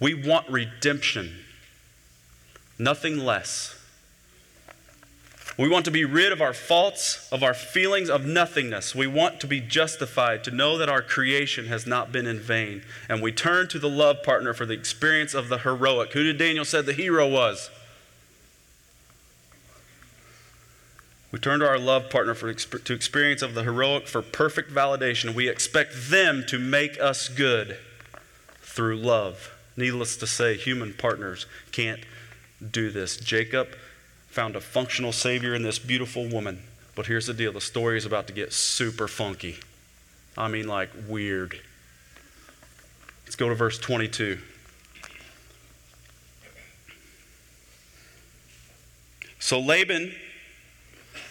We 0.00 0.14
want 0.14 0.48
redemption, 0.48 1.32
nothing 2.78 3.18
less. 3.18 3.76
We 5.56 5.68
want 5.68 5.84
to 5.84 5.90
be 5.92 6.04
rid 6.04 6.32
of 6.32 6.40
our 6.40 6.52
faults, 6.52 7.28
of 7.30 7.44
our 7.44 7.54
feelings 7.54 8.10
of 8.10 8.26
nothingness. 8.26 8.94
We 8.94 9.06
want 9.06 9.40
to 9.40 9.46
be 9.46 9.60
justified, 9.60 10.42
to 10.44 10.50
know 10.50 10.76
that 10.78 10.88
our 10.88 11.02
creation 11.02 11.66
has 11.66 11.86
not 11.86 12.10
been 12.10 12.26
in 12.26 12.40
vain. 12.40 12.82
And 13.08 13.22
we 13.22 13.30
turn 13.30 13.68
to 13.68 13.78
the 13.78 13.88
love 13.88 14.24
partner 14.24 14.52
for 14.52 14.66
the 14.66 14.74
experience 14.74 15.32
of 15.32 15.48
the 15.48 15.58
heroic. 15.58 16.12
Who 16.12 16.24
did 16.24 16.38
Daniel 16.38 16.64
said 16.64 16.86
the 16.86 16.92
hero 16.92 17.28
was? 17.28 17.70
We 21.30 21.38
turn 21.38 21.60
to 21.60 21.68
our 21.68 21.78
love 21.78 22.10
partner 22.10 22.34
for 22.34 22.52
to 22.54 22.94
experience 22.94 23.42
of 23.42 23.54
the 23.54 23.64
heroic 23.64 24.06
for 24.06 24.22
perfect 24.22 24.72
validation. 24.72 25.34
We 25.34 25.48
expect 25.48 26.10
them 26.10 26.44
to 26.48 26.58
make 26.58 27.00
us 27.00 27.28
good 27.28 27.76
through 28.60 28.96
love. 28.96 29.52
Needless 29.76 30.16
to 30.18 30.26
say, 30.26 30.56
human 30.56 30.94
partners 30.94 31.46
can't 31.72 32.00
do 32.70 32.90
this. 32.90 33.16
Jacob 33.16 33.68
found 34.34 34.56
a 34.56 34.60
functional 34.60 35.12
Savior 35.12 35.54
in 35.54 35.62
this 35.62 35.78
beautiful 35.78 36.26
woman. 36.26 36.60
But 36.96 37.06
here's 37.06 37.26
the 37.26 37.34
deal 37.34 37.52
the 37.52 37.60
story 37.60 37.96
is 37.96 38.04
about 38.04 38.26
to 38.26 38.32
get 38.32 38.52
super 38.52 39.06
funky. 39.06 39.58
I 40.36 40.48
mean, 40.48 40.66
like 40.66 40.90
weird. 41.08 41.60
Let's 43.24 43.36
go 43.36 43.48
to 43.48 43.54
verse 43.54 43.78
22. 43.78 44.38
So 49.38 49.60
Laban 49.60 50.12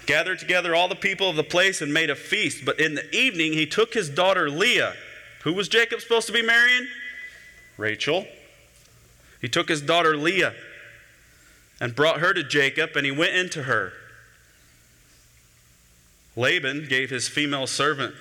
gathered 0.06 0.40
together 0.40 0.74
all 0.74 0.88
the 0.88 0.96
people 0.96 1.30
of 1.30 1.36
the 1.36 1.44
place 1.44 1.82
and 1.82 1.94
made 1.94 2.10
a 2.10 2.16
feast. 2.16 2.64
But 2.64 2.80
in 2.80 2.96
the 2.96 3.14
evening, 3.14 3.52
he 3.52 3.66
took 3.66 3.94
his 3.94 4.08
daughter 4.08 4.50
Leah. 4.50 4.94
Who 5.44 5.52
was 5.52 5.68
Jacob 5.68 6.00
supposed 6.00 6.28
to 6.28 6.34
be 6.34 6.42
marrying? 6.42 6.88
Rachel. 7.76 8.26
He 9.42 9.50
took 9.50 9.68
his 9.68 9.82
daughter 9.82 10.16
Leah 10.16 10.54
and 11.84 11.98
brought 11.98 12.22
her 12.22 12.34
to 12.34 12.46
Jacob, 12.46 12.92
and 12.96 13.06
he 13.06 13.12
went 13.12 13.36
into 13.36 13.64
her. 13.64 13.92
Laban 16.34 16.88
gave 16.88 17.10
his 17.10 17.28
female 17.28 17.68
servant 17.68 18.16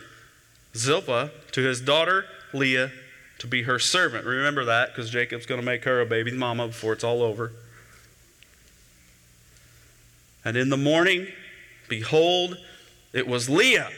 Zilpah 0.75 1.31
to 1.53 1.62
his 1.62 1.81
daughter 1.81 2.25
Leah 2.53 2.90
to 3.38 3.46
be 3.46 3.62
her 3.62 3.79
servant. 3.79 4.27
Remember 4.27 4.64
that 4.64 4.88
because 4.88 5.11
Jacob's 5.11 5.46
going 5.46 5.61
to 5.61 5.64
make 5.64 5.85
her 5.85 6.01
a 6.01 6.07
baby 6.07 6.33
mama 6.33 6.66
before 6.66 6.92
it's 6.92 7.05
all 7.05 7.22
over. 7.22 7.53
And 10.44 10.57
in 10.57 10.68
the 10.68 10.77
morning, 10.77 11.29
behold, 11.88 12.57
it 13.12 13.29
was 13.29 13.48
Leah 13.48 13.90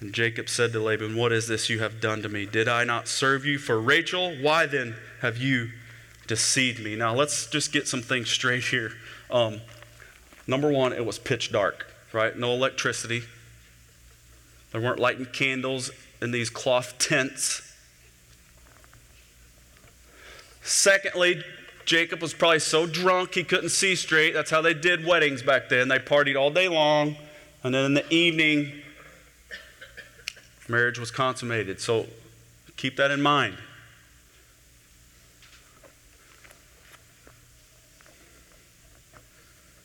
And 0.00 0.14
Jacob 0.14 0.48
said 0.48 0.72
to 0.72 0.80
Laban, 0.80 1.16
What 1.16 1.30
is 1.30 1.46
this 1.46 1.68
you 1.68 1.80
have 1.80 2.00
done 2.00 2.22
to 2.22 2.28
me? 2.28 2.46
Did 2.46 2.68
I 2.68 2.84
not 2.84 3.06
serve 3.06 3.44
you 3.44 3.58
for 3.58 3.80
Rachel? 3.80 4.34
Why 4.40 4.66
then 4.66 4.94
have 5.20 5.36
you 5.36 5.70
deceived 6.26 6.82
me? 6.82 6.96
Now, 6.96 7.14
let's 7.14 7.46
just 7.46 7.72
get 7.72 7.86
some 7.86 8.00
things 8.00 8.30
straight 8.30 8.64
here. 8.64 8.92
Um, 9.30 9.60
number 10.46 10.70
one, 10.70 10.92
it 10.92 11.04
was 11.04 11.18
pitch 11.18 11.52
dark, 11.52 11.86
right? 12.12 12.36
No 12.36 12.52
electricity. 12.52 13.22
There 14.72 14.80
weren't 14.80 15.00
lighting 15.00 15.26
candles 15.26 15.90
in 16.22 16.30
these 16.30 16.48
cloth 16.48 16.96
tents. 16.98 17.66
Secondly, 20.62 21.42
Jacob 21.84 22.22
was 22.22 22.32
probably 22.32 22.60
so 22.60 22.86
drunk 22.86 23.34
he 23.34 23.42
couldn't 23.42 23.70
see 23.70 23.96
straight. 23.96 24.32
That's 24.32 24.50
how 24.50 24.62
they 24.62 24.74
did 24.74 25.04
weddings 25.04 25.42
back 25.42 25.68
then. 25.68 25.88
They 25.88 25.98
partied 25.98 26.38
all 26.38 26.50
day 26.50 26.68
long, 26.68 27.16
and 27.64 27.74
then 27.74 27.84
in 27.84 27.94
the 27.94 28.14
evening, 28.14 28.80
marriage 30.70 30.98
was 30.98 31.10
consummated. 31.10 31.80
So 31.80 32.06
keep 32.76 32.96
that 32.96 33.10
in 33.10 33.20
mind. 33.20 33.56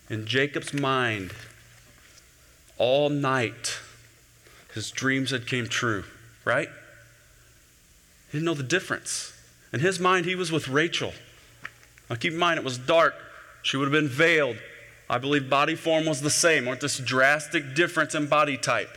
In 0.09 0.27
Jacob's 0.27 0.73
mind, 0.73 1.33
all 2.77 3.09
night, 3.09 3.79
his 4.73 4.91
dreams 4.91 5.31
had 5.31 5.47
came 5.47 5.67
true, 5.67 6.03
right? 6.43 6.69
He 8.31 8.37
didn't 8.37 8.45
know 8.45 8.53
the 8.53 8.63
difference. 8.63 9.33
In 9.73 9.79
his 9.79 9.99
mind, 9.99 10.25
he 10.25 10.35
was 10.35 10.51
with 10.51 10.67
Rachel. 10.67 11.13
Now 12.09 12.17
keep 12.17 12.33
in 12.33 12.39
mind, 12.39 12.59
it 12.59 12.65
was 12.65 12.77
dark. 12.77 13.15
She 13.63 13.77
would 13.77 13.85
have 13.85 13.91
been 13.91 14.07
veiled. 14.07 14.57
I 15.09 15.17
believe 15.17 15.49
body 15.49 15.75
form 15.75 16.05
was 16.05 16.21
the 16.21 16.29
same. 16.29 16.65
Weren't 16.65 16.81
this 16.81 16.99
drastic 16.99 17.73
difference 17.73 18.13
in 18.13 18.27
body 18.27 18.57
type? 18.57 18.95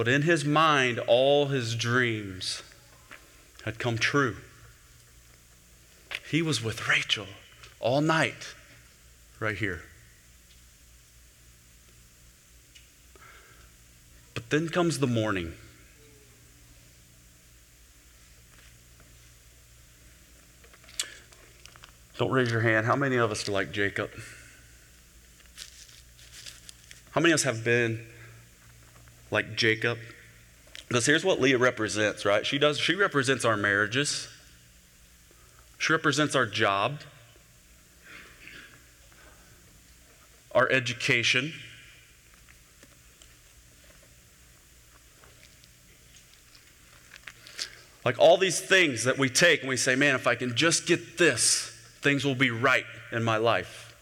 But 0.00 0.08
in 0.08 0.22
his 0.22 0.46
mind, 0.46 0.98
all 0.98 1.48
his 1.48 1.74
dreams 1.74 2.62
had 3.66 3.78
come 3.78 3.98
true. 3.98 4.38
He 6.30 6.40
was 6.40 6.62
with 6.62 6.88
Rachel 6.88 7.26
all 7.80 8.00
night, 8.00 8.54
right 9.40 9.54
here. 9.54 9.82
But 14.32 14.48
then 14.48 14.70
comes 14.70 15.00
the 15.00 15.06
morning. 15.06 15.52
Don't 22.16 22.30
raise 22.30 22.50
your 22.50 22.62
hand. 22.62 22.86
How 22.86 22.96
many 22.96 23.16
of 23.16 23.30
us 23.30 23.46
are 23.46 23.52
like 23.52 23.70
Jacob? 23.70 24.08
How 27.10 27.20
many 27.20 27.32
of 27.32 27.40
us 27.40 27.42
have 27.42 27.62
been 27.62 28.06
like 29.30 29.56
Jacob. 29.56 29.98
Because 30.88 31.06
here's 31.06 31.24
what 31.24 31.40
Leah 31.40 31.58
represents, 31.58 32.24
right? 32.24 32.44
She 32.44 32.58
does 32.58 32.78
she 32.78 32.94
represents 32.94 33.44
our 33.44 33.56
marriages. 33.56 34.28
She 35.78 35.92
represents 35.92 36.34
our 36.34 36.46
job, 36.46 37.00
our 40.52 40.68
education. 40.68 41.54
Like 48.04 48.18
all 48.18 48.36
these 48.36 48.60
things 48.60 49.04
that 49.04 49.16
we 49.16 49.28
take 49.28 49.60
and 49.60 49.68
we 49.68 49.76
say, 49.76 49.94
man, 49.94 50.14
if 50.14 50.26
I 50.26 50.34
can 50.34 50.56
just 50.56 50.86
get 50.86 51.18
this, 51.18 51.70
things 52.00 52.24
will 52.24 52.34
be 52.34 52.50
right 52.50 52.84
in 53.12 53.22
my 53.22 53.36
life. 53.36 53.94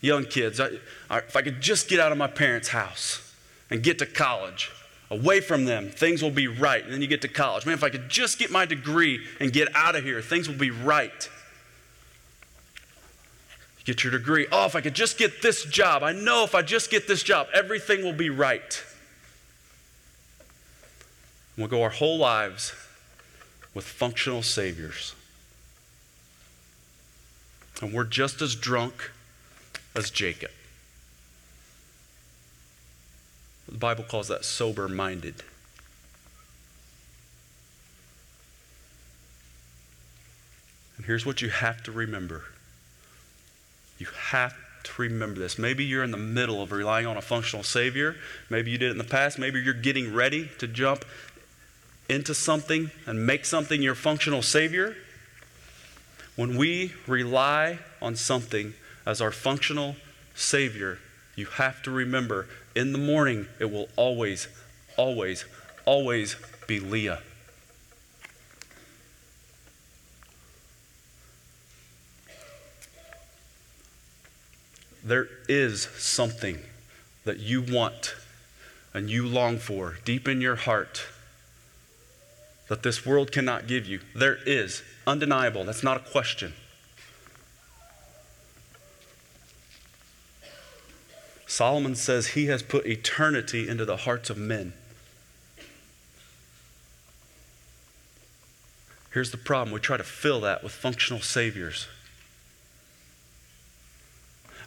Young 0.00 0.24
kids, 0.24 0.60
I, 0.60 0.68
I, 1.10 1.18
if 1.18 1.34
I 1.34 1.42
could 1.42 1.60
just 1.60 1.88
get 1.88 1.98
out 1.98 2.12
of 2.12 2.18
my 2.18 2.28
parents' 2.28 2.68
house 2.68 3.27
and 3.70 3.82
get 3.82 3.98
to 3.98 4.06
college. 4.06 4.70
Away 5.10 5.40
from 5.40 5.64
them, 5.64 5.88
things 5.88 6.22
will 6.22 6.30
be 6.30 6.48
right. 6.48 6.84
And 6.84 6.92
then 6.92 7.00
you 7.00 7.06
get 7.06 7.22
to 7.22 7.28
college. 7.28 7.64
Man, 7.64 7.74
if 7.74 7.82
I 7.82 7.88
could 7.88 8.10
just 8.10 8.38
get 8.38 8.50
my 8.50 8.66
degree 8.66 9.24
and 9.40 9.52
get 9.52 9.74
out 9.74 9.96
of 9.96 10.04
here, 10.04 10.20
things 10.20 10.48
will 10.48 10.58
be 10.58 10.70
right. 10.70 11.28
Get 13.84 14.04
your 14.04 14.12
degree. 14.12 14.46
Oh, 14.52 14.66
if 14.66 14.76
I 14.76 14.82
could 14.82 14.92
just 14.92 15.16
get 15.16 15.40
this 15.40 15.64
job. 15.64 16.02
I 16.02 16.12
know 16.12 16.44
if 16.44 16.54
I 16.54 16.60
just 16.60 16.90
get 16.90 17.08
this 17.08 17.22
job, 17.22 17.46
everything 17.54 18.04
will 18.04 18.12
be 18.12 18.28
right. 18.28 18.82
We'll 21.56 21.68
go 21.68 21.82
our 21.82 21.88
whole 21.88 22.18
lives 22.18 22.74
with 23.72 23.84
functional 23.84 24.42
saviors. 24.42 25.14
And 27.80 27.94
we're 27.94 28.04
just 28.04 28.42
as 28.42 28.54
drunk 28.54 29.10
as 29.94 30.10
Jacob. 30.10 30.50
The 33.68 33.78
Bible 33.78 34.04
calls 34.04 34.28
that 34.28 34.44
sober 34.44 34.88
minded. 34.88 35.34
And 40.96 41.06
here's 41.06 41.26
what 41.26 41.42
you 41.42 41.50
have 41.50 41.82
to 41.84 41.92
remember 41.92 42.44
you 43.98 44.06
have 44.30 44.54
to 44.84 45.02
remember 45.02 45.40
this. 45.40 45.58
Maybe 45.58 45.84
you're 45.84 46.04
in 46.04 46.12
the 46.12 46.16
middle 46.16 46.62
of 46.62 46.70
relying 46.70 47.06
on 47.06 47.16
a 47.16 47.20
functional 47.20 47.64
Savior. 47.64 48.14
Maybe 48.48 48.70
you 48.70 48.78
did 48.78 48.88
it 48.88 48.92
in 48.92 48.98
the 48.98 49.04
past. 49.04 49.40
Maybe 49.40 49.60
you're 49.60 49.74
getting 49.74 50.14
ready 50.14 50.48
to 50.58 50.68
jump 50.68 51.04
into 52.08 52.32
something 52.32 52.92
and 53.06 53.26
make 53.26 53.44
something 53.44 53.82
your 53.82 53.96
functional 53.96 54.40
Savior. 54.40 54.96
When 56.36 56.56
we 56.56 56.92
rely 57.08 57.80
on 58.00 58.14
something 58.14 58.74
as 59.04 59.20
our 59.20 59.32
functional 59.32 59.96
Savior, 60.36 61.00
you 61.34 61.46
have 61.46 61.82
to 61.82 61.90
remember 61.90 62.46
in 62.78 62.92
the 62.92 62.98
morning, 62.98 63.48
it 63.58 63.72
will 63.72 63.88
always, 63.96 64.46
always, 64.96 65.44
always 65.84 66.36
be 66.68 66.78
Leah. 66.78 67.20
There 75.02 75.26
is 75.48 75.88
something 75.96 76.60
that 77.24 77.40
you 77.40 77.62
want 77.62 78.14
and 78.94 79.10
you 79.10 79.26
long 79.26 79.58
for 79.58 79.96
deep 80.04 80.28
in 80.28 80.40
your 80.40 80.54
heart 80.54 81.04
that 82.68 82.84
this 82.84 83.04
world 83.04 83.32
cannot 83.32 83.66
give 83.66 83.86
you. 83.86 83.98
There 84.14 84.38
is, 84.46 84.84
undeniable. 85.04 85.64
That's 85.64 85.82
not 85.82 85.96
a 85.96 86.10
question. 86.10 86.52
Solomon 91.48 91.94
says 91.94 92.28
he 92.28 92.46
has 92.46 92.62
put 92.62 92.86
eternity 92.86 93.68
into 93.68 93.86
the 93.86 93.96
hearts 93.96 94.28
of 94.28 94.36
men. 94.36 94.74
Here's 99.14 99.30
the 99.30 99.38
problem 99.38 99.72
we 99.72 99.80
try 99.80 99.96
to 99.96 100.04
fill 100.04 100.42
that 100.42 100.62
with 100.62 100.72
functional 100.72 101.22
saviors. 101.22 101.88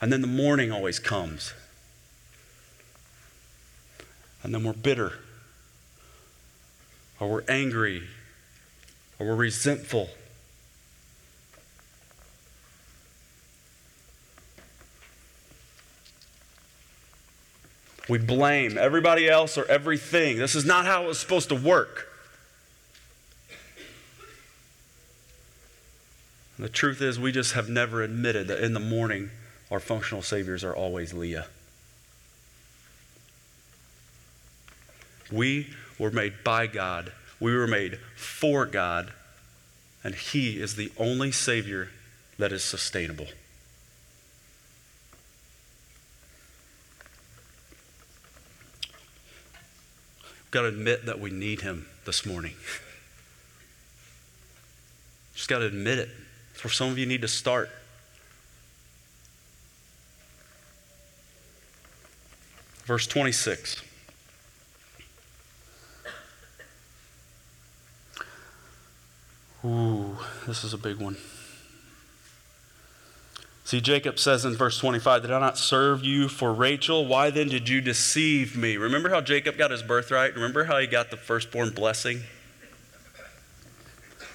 And 0.02 0.12
then 0.12 0.22
the 0.22 0.28
morning 0.28 0.72
always 0.72 0.98
comes. 0.98 1.54
And 4.42 4.52
then 4.52 4.64
we're 4.64 4.74
bitter, 4.74 5.20
or 7.20 7.30
we're 7.30 7.44
angry, 7.48 8.08
or 9.20 9.28
we're 9.28 9.36
resentful. 9.36 10.10
We 18.12 18.18
blame 18.18 18.78
everybody 18.78 19.30
else 19.30 19.58
or 19.58 19.64
everything. 19.72 20.38
This 20.38 20.54
is 20.54 20.66
not 20.66 20.86
how 20.86 21.06
it 21.06 21.08
was 21.08 21.18
supposed 21.18 21.48
to 21.48 21.56
work. 21.56 22.10
And 26.58 26.66
the 26.66 26.70
truth 26.70 27.02
is, 27.02 27.18
we 27.18 27.32
just 27.32 27.54
have 27.54 27.70
never 27.70 28.04
admitted 28.04 28.50
that 28.50 28.62
in 28.62 28.74
the 28.74 28.82
morning, 28.82 29.30
our 29.72 29.80
functional 29.80 30.22
saviors 30.22 30.62
are 30.62 30.76
always 30.76 31.14
Leah. 31.14 31.48
We 35.32 35.68
were 35.98 36.12
made 36.12 36.44
by 36.44 36.68
God, 36.68 37.14
we 37.40 37.56
were 37.56 37.66
made 37.66 37.98
for 38.18 38.66
God, 38.66 39.14
and 40.04 40.16
He 40.16 40.62
is 40.62 40.76
the 40.76 40.92
only 40.98 41.32
Savior 41.32 41.88
that 42.38 42.52
is 42.52 42.62
sustainable. 42.62 43.28
Got 50.52 50.62
to 50.64 50.68
admit 50.68 51.06
that 51.06 51.20
we 51.20 51.32
need 51.32 51.62
him 51.62 51.88
this 52.06 52.26
morning. 52.26 52.54
Just 55.34 55.48
got 55.48 55.60
to 55.60 55.66
admit 55.66 55.98
it. 55.98 56.10
It's 56.54 56.64
where 56.64 56.72
some 56.72 56.90
of 56.90 56.98
you 56.98 57.06
need 57.06 57.22
to 57.22 57.28
start. 57.28 57.70
Verse 62.86 63.08
26. 63.08 63.82
Ooh, 69.64 70.18
this 70.48 70.64
is 70.64 70.74
a 70.74 70.78
big 70.78 70.98
one. 70.98 71.16
See, 73.72 73.80
Jacob 73.80 74.20
says 74.20 74.44
in 74.44 74.54
verse 74.58 74.78
25, 74.80 75.22
Did 75.22 75.32
I 75.32 75.40
not 75.40 75.58
serve 75.58 76.04
you 76.04 76.28
for 76.28 76.54
Rachel? 76.54 77.06
Why 77.06 77.30
then 77.30 77.48
did 77.48 77.70
you 77.70 77.80
deceive 77.80 78.58
me? 78.58 78.76
Remember 78.76 79.08
how 79.08 79.22
Jacob 79.22 79.58
got 79.58 79.72
his 79.72 79.82
birthright? 79.82 80.36
Remember 80.36 80.66
how 80.66 80.78
he 80.78 80.88
got 80.88 81.10
the 81.10 81.16
firstborn 81.16 81.70
blessing? 81.70 82.24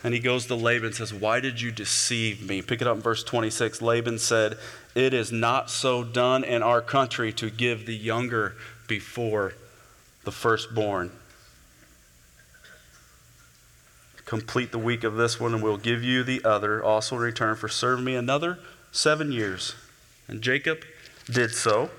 And 0.03 0.15
he 0.15 0.21
goes 0.21 0.47
to 0.47 0.55
Laban 0.55 0.87
and 0.87 0.95
says, 0.95 1.13
Why 1.13 1.41
did 1.41 1.61
you 1.61 1.71
deceive 1.71 2.49
me? 2.49 2.63
Pick 2.63 2.81
it 2.81 2.87
up 2.87 2.97
in 2.97 3.03
verse 3.03 3.23
26. 3.23 3.83
Laban 3.83 4.19
said, 4.19 4.57
It 4.95 5.13
is 5.13 5.31
not 5.31 5.69
so 5.69 6.03
done 6.03 6.43
in 6.43 6.63
our 6.63 6.81
country 6.81 7.31
to 7.35 7.51
give 7.51 7.85
the 7.85 7.95
younger 7.95 8.57
before 8.89 9.53
the 10.25 10.33
firstborn. 10.33 11.13
Complete 14.25 14.73
the 14.73 14.79
week 14.79 15.05
of 15.05 15.17
this 15.17 15.39
one, 15.39 15.53
and 15.53 15.63
we'll 15.63 15.77
give 15.77 16.03
you 16.03 16.23
the 16.23 16.43
other 16.43 16.83
also 16.83 17.17
in 17.17 17.21
return 17.21 17.55
for 17.55 17.69
serving 17.69 18.07
me 18.07 18.17
another 18.17 18.59
seven 18.93 19.33
years. 19.33 19.75
And 20.29 20.43
Jacob 20.43 20.85
did 21.31 21.53
so 21.53 21.91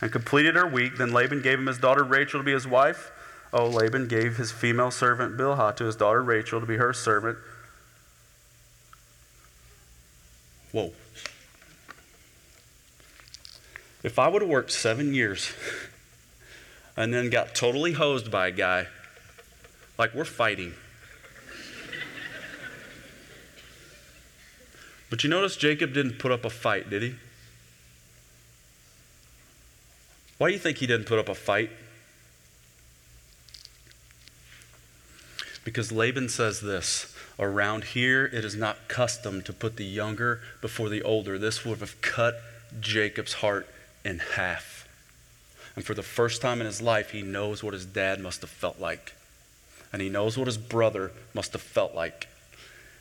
and 0.00 0.12
completed 0.12 0.54
her 0.54 0.66
week. 0.66 0.96
Then 0.96 1.12
Laban 1.12 1.42
gave 1.42 1.58
him 1.58 1.66
his 1.66 1.78
daughter 1.78 2.04
Rachel 2.04 2.40
to 2.40 2.44
be 2.44 2.52
his 2.52 2.66
wife. 2.66 3.10
Oh, 3.52 3.66
Laban 3.68 4.08
gave 4.08 4.36
his 4.36 4.50
female 4.50 4.90
servant 4.90 5.36
Bilhah 5.36 5.76
to 5.76 5.84
his 5.84 5.96
daughter 5.96 6.22
Rachel 6.22 6.60
to 6.60 6.66
be 6.66 6.76
her 6.76 6.92
servant. 6.92 7.38
Whoa. 10.72 10.92
If 14.02 14.18
I 14.18 14.28
would 14.28 14.42
have 14.42 14.50
worked 14.50 14.72
seven 14.72 15.14
years 15.14 15.52
and 16.96 17.14
then 17.14 17.30
got 17.30 17.54
totally 17.54 17.92
hosed 17.92 18.30
by 18.30 18.48
a 18.48 18.50
guy, 18.50 18.88
like 19.96 20.14
we're 20.14 20.24
fighting 20.24 20.74
But 25.10 25.22
you 25.22 25.30
notice 25.30 25.56
Jacob 25.56 25.92
didn't 25.92 26.18
put 26.18 26.32
up 26.32 26.44
a 26.44 26.50
fight, 26.50 26.90
did 26.90 27.02
he? 27.02 27.14
Why 30.38 30.48
do 30.48 30.52
you 30.54 30.58
think 30.58 30.78
he 30.78 30.86
didn't 30.86 31.06
put 31.06 31.18
up 31.18 31.28
a 31.28 31.34
fight? 31.34 31.70
Because 35.64 35.90
Laban 35.90 36.28
says 36.28 36.60
this 36.60 37.14
around 37.38 37.84
here, 37.84 38.26
it 38.26 38.44
is 38.44 38.54
not 38.54 38.88
custom 38.88 39.42
to 39.42 39.52
put 39.52 39.76
the 39.76 39.84
younger 39.84 40.40
before 40.60 40.88
the 40.88 41.02
older. 41.02 41.38
This 41.38 41.64
would 41.64 41.78
have 41.78 42.00
cut 42.00 42.40
Jacob's 42.80 43.34
heart 43.34 43.66
in 44.04 44.18
half. 44.18 44.86
And 45.76 45.84
for 45.84 45.94
the 45.94 46.02
first 46.02 46.42
time 46.42 46.60
in 46.60 46.66
his 46.66 46.82
life, 46.82 47.10
he 47.10 47.22
knows 47.22 47.62
what 47.62 47.72
his 47.72 47.86
dad 47.86 48.20
must 48.20 48.42
have 48.42 48.50
felt 48.50 48.78
like. 48.78 49.14
And 49.92 50.02
he 50.02 50.08
knows 50.08 50.36
what 50.36 50.46
his 50.46 50.58
brother 50.58 51.12
must 51.32 51.52
have 51.52 51.62
felt 51.62 51.94
like. 51.94 52.28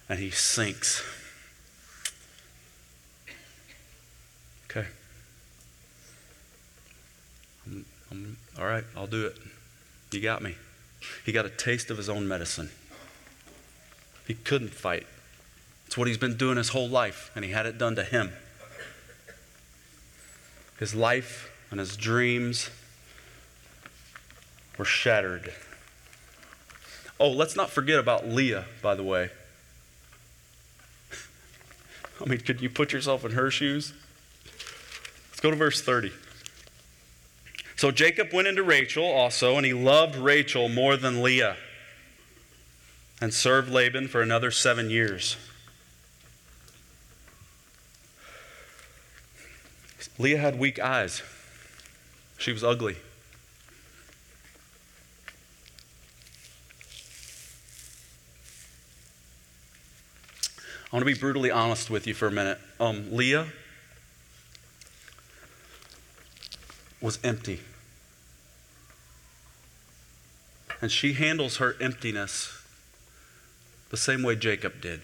And 0.08 0.20
he 0.20 0.32
sinks. 0.32 1.04
Okay. 4.76 4.88
I'm, 7.68 7.86
I'm, 8.10 8.38
all 8.58 8.66
right, 8.66 8.84
I'll 8.98 9.08
do 9.08 9.28
it. 9.28 9.38
You 10.12 10.20
got 10.20 10.42
me. 10.42 10.56
He 11.26 11.32
got 11.32 11.46
a 11.46 11.50
taste 11.50 11.92
of 11.92 11.98
his 11.98 12.10
own 12.10 12.28
medicine. 12.28 12.72
He 14.28 14.34
couldn't 14.34 14.74
fight. 14.74 15.06
It's 15.86 15.96
what 15.96 16.08
he's 16.08 16.18
been 16.18 16.38
doing 16.38 16.58
his 16.58 16.70
whole 16.70 16.90
life, 16.90 17.30
and 17.36 17.46
he 17.46 17.52
had 17.52 17.68
it 17.68 17.78
done 17.78 17.96
to 17.98 18.04
him. 18.04 18.32
His 20.80 20.96
life 20.96 21.52
and 21.70 21.80
his 21.80 21.96
dreams 21.96 22.72
were 24.80 24.86
shattered. 24.86 25.54
Oh, 27.20 27.30
let's 27.30 27.56
not 27.56 27.70
forget 27.70 28.00
about 28.00 28.28
Leah, 28.28 28.66
by 28.82 28.96
the 28.96 29.04
way. 29.04 29.30
I 32.22 32.28
mean, 32.28 32.40
could 32.40 32.60
you 32.60 32.72
put 32.72 32.92
yourself 32.92 33.24
in 33.24 33.34
her 33.34 33.52
shoes? 33.52 33.94
Go 35.44 35.52
to 35.52 35.58
verse 35.58 35.82
30. 35.82 36.14
So 37.76 37.92
Jacob 37.92 38.32
went 38.32 38.48
into 38.48 38.64
Rachel 38.64 39.04
also, 39.04 39.58
and 39.58 39.66
he 39.66 39.74
loved 39.74 40.16
Rachel 40.16 40.70
more 40.70 40.96
than 40.96 41.22
Leah, 41.22 41.58
and 43.20 43.34
served 43.34 43.70
Laban 43.70 44.08
for 44.08 44.22
another 44.22 44.52
seven 44.52 44.90
years. 44.90 45.36
Leah 50.18 50.38
had 50.38 50.58
weak 50.58 50.80
eyes. 50.80 51.22
She 52.38 52.54
was 52.54 52.64
ugly. 52.64 52.96
I 60.86 60.96
want 60.96 61.02
to 61.02 61.14
be 61.14 61.20
brutally 61.20 61.52
honest 61.52 61.90
with 61.90 62.08
you 62.08 62.14
for 62.14 62.28
a 62.28 62.32
minute. 62.32 62.60
Um, 62.80 63.12
Leah 63.12 63.48
was 67.04 67.20
empty. 67.22 67.60
And 70.82 70.90
she 70.90 71.14
handles 71.14 71.58
her 71.58 71.76
emptiness 71.82 72.62
the 73.90 73.98
same 73.98 74.24
way 74.24 74.38
Jacob 74.38 74.82
did. 74.82 75.02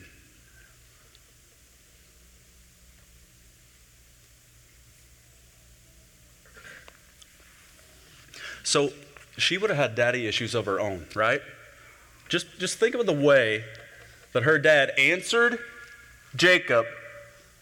So 8.63 8.91
she 9.37 9.57
would 9.57 9.69
have 9.69 9.77
had 9.77 9.95
daddy 9.95 10.25
issues 10.25 10.55
of 10.55 10.65
her 10.67 10.79
own, 10.79 11.05
right? 11.15 11.41
Just, 12.29 12.47
just 12.59 12.77
think 12.77 12.95
of 12.95 13.05
the 13.05 13.13
way 13.13 13.65
that 14.31 14.43
her 14.43 14.57
dad 14.57 14.91
answered 14.97 15.59
Jacob 16.35 16.85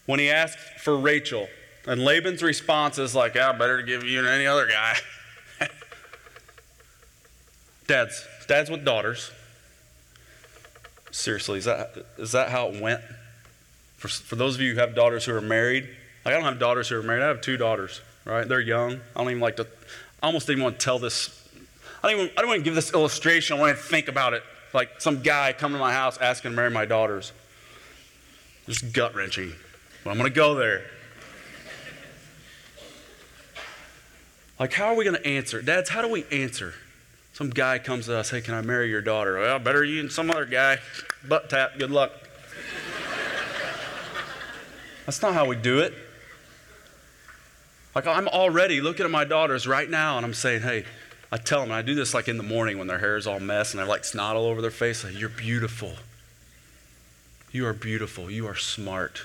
when 0.06 0.20
he 0.20 0.30
asked 0.30 0.58
for 0.58 0.96
Rachel. 0.96 1.48
And 1.86 2.04
Laban's 2.04 2.42
response 2.42 2.98
is 2.98 3.14
like, 3.14 3.34
yeah, 3.34 3.52
better 3.52 3.78
to 3.78 3.82
give 3.82 4.04
you 4.04 4.22
than 4.22 4.32
any 4.32 4.46
other 4.46 4.66
guy. 4.66 4.96
dads, 7.86 8.26
dads 8.46 8.70
with 8.70 8.84
daughters. 8.84 9.30
Seriously, 11.10 11.58
is 11.58 11.64
that, 11.64 11.96
is 12.18 12.32
that 12.32 12.50
how 12.50 12.68
it 12.68 12.80
went? 12.80 13.00
For, 13.96 14.08
for 14.08 14.36
those 14.36 14.54
of 14.54 14.60
you 14.60 14.74
who 14.74 14.80
have 14.80 14.94
daughters 14.94 15.24
who 15.24 15.34
are 15.34 15.40
married, 15.40 15.88
like 16.24 16.34
I 16.34 16.38
don't 16.38 16.44
have 16.44 16.58
daughters 16.58 16.88
who 16.88 16.96
are 16.96 17.02
married. 17.02 17.22
I 17.22 17.28
have 17.28 17.40
two 17.40 17.56
daughters, 17.56 18.00
right? 18.24 18.46
They're 18.46 18.60
young. 18.60 19.00
I 19.16 19.20
don't 19.20 19.30
even 19.30 19.40
like 19.40 19.56
to, 19.56 19.66
I 20.22 20.26
almost 20.26 20.46
didn't 20.46 20.62
want 20.62 20.78
to 20.78 20.84
tell 20.84 20.98
this. 20.98 21.48
I 22.02 22.10
don't 22.10 22.20
even, 22.20 22.32
I 22.36 22.42
don't 22.42 22.48
want 22.48 22.60
to 22.60 22.64
give 22.64 22.74
this 22.74 22.92
illustration. 22.92 23.56
I 23.56 23.60
want 23.60 23.76
to 23.76 23.82
think 23.82 24.08
about 24.08 24.34
it. 24.34 24.42
Like 24.74 25.00
some 25.00 25.22
guy 25.22 25.52
coming 25.52 25.76
to 25.76 25.80
my 25.80 25.92
house 25.92 26.18
asking 26.18 26.50
to 26.50 26.56
marry 26.56 26.70
my 26.70 26.84
daughters. 26.84 27.32
Just 28.66 28.92
gut 28.92 29.14
wrenching. 29.14 29.52
But 30.04 30.10
I'm 30.10 30.18
going 30.18 30.30
to 30.30 30.34
go 30.34 30.54
there. 30.54 30.84
Like, 34.58 34.72
how 34.72 34.86
are 34.86 34.96
we 34.96 35.04
going 35.04 35.16
to 35.16 35.26
answer? 35.26 35.62
Dads, 35.62 35.90
how 35.90 36.02
do 36.02 36.08
we 36.08 36.24
answer 36.32 36.74
Some 37.38 37.50
guy 37.50 37.78
comes 37.78 38.06
to 38.06 38.16
us, 38.16 38.30
hey, 38.30 38.40
can 38.40 38.54
I 38.54 38.62
marry 38.62 38.90
your 38.90 39.00
daughter? 39.00 39.38
Well, 39.38 39.60
better 39.60 39.84
you 39.84 40.02
than 40.02 40.10
some 40.10 40.28
other 40.28 40.44
guy. 40.44 40.78
Butt 41.28 41.48
tap, 41.48 41.78
good 41.78 41.92
luck. 41.92 42.10
That's 45.06 45.22
not 45.22 45.34
how 45.34 45.46
we 45.46 45.54
do 45.54 45.78
it. 45.78 45.94
Like, 47.94 48.08
I'm 48.08 48.26
already 48.26 48.80
looking 48.80 49.04
at 49.04 49.10
my 49.12 49.24
daughters 49.24 49.68
right 49.68 49.88
now 49.88 50.16
and 50.16 50.26
I'm 50.26 50.34
saying, 50.34 50.62
hey, 50.62 50.84
I 51.30 51.36
tell 51.36 51.60
them, 51.60 51.70
and 51.70 51.76
I 51.76 51.82
do 51.82 51.94
this 51.94 52.12
like 52.12 52.26
in 52.26 52.38
the 52.38 52.42
morning 52.42 52.76
when 52.76 52.88
their 52.88 52.98
hair 52.98 53.16
is 53.16 53.28
all 53.28 53.38
messed 53.38 53.72
and 53.72 53.78
they're 53.78 53.86
like 53.86 54.04
snot 54.04 54.34
all 54.34 54.46
over 54.46 54.60
their 54.60 54.72
face, 54.72 55.04
like, 55.04 55.16
you're 55.16 55.28
beautiful. 55.28 55.92
You 57.52 57.66
are 57.66 57.72
beautiful. 57.72 58.28
You 58.30 58.48
are 58.48 58.56
smart. 58.56 59.22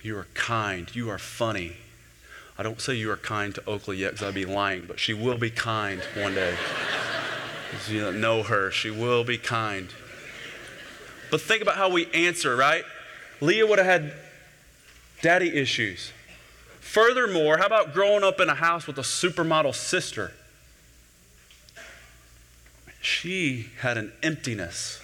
You 0.00 0.16
are 0.16 0.28
kind. 0.34 0.94
You 0.94 1.10
are 1.10 1.18
funny. 1.18 1.72
I 2.58 2.64
don't 2.64 2.80
say 2.80 2.94
you 2.94 3.10
are 3.12 3.16
kind 3.16 3.54
to 3.54 3.62
Oakley 3.68 3.98
yet 3.98 4.12
because 4.12 4.26
I'd 4.26 4.34
be 4.34 4.44
lying, 4.44 4.84
but 4.88 4.98
she 4.98 5.14
will 5.14 5.38
be 5.38 5.48
kind 5.48 6.02
one 6.16 6.34
day. 6.34 6.56
you 7.88 8.10
know 8.10 8.42
her, 8.42 8.72
she 8.72 8.90
will 8.90 9.22
be 9.22 9.38
kind. 9.38 9.88
But 11.30 11.40
think 11.40 11.62
about 11.62 11.76
how 11.76 11.88
we 11.88 12.10
answer, 12.12 12.56
right? 12.56 12.84
Leah 13.40 13.64
would 13.64 13.78
have 13.78 13.86
had 13.86 14.12
daddy 15.22 15.54
issues. 15.54 16.12
Furthermore, 16.80 17.58
how 17.58 17.66
about 17.66 17.92
growing 17.92 18.24
up 18.24 18.40
in 18.40 18.48
a 18.48 18.54
house 18.54 18.88
with 18.88 18.98
a 18.98 19.02
supermodel 19.02 19.74
sister? 19.74 20.32
She 23.00 23.68
had 23.80 23.96
an 23.96 24.12
emptiness. 24.22 25.00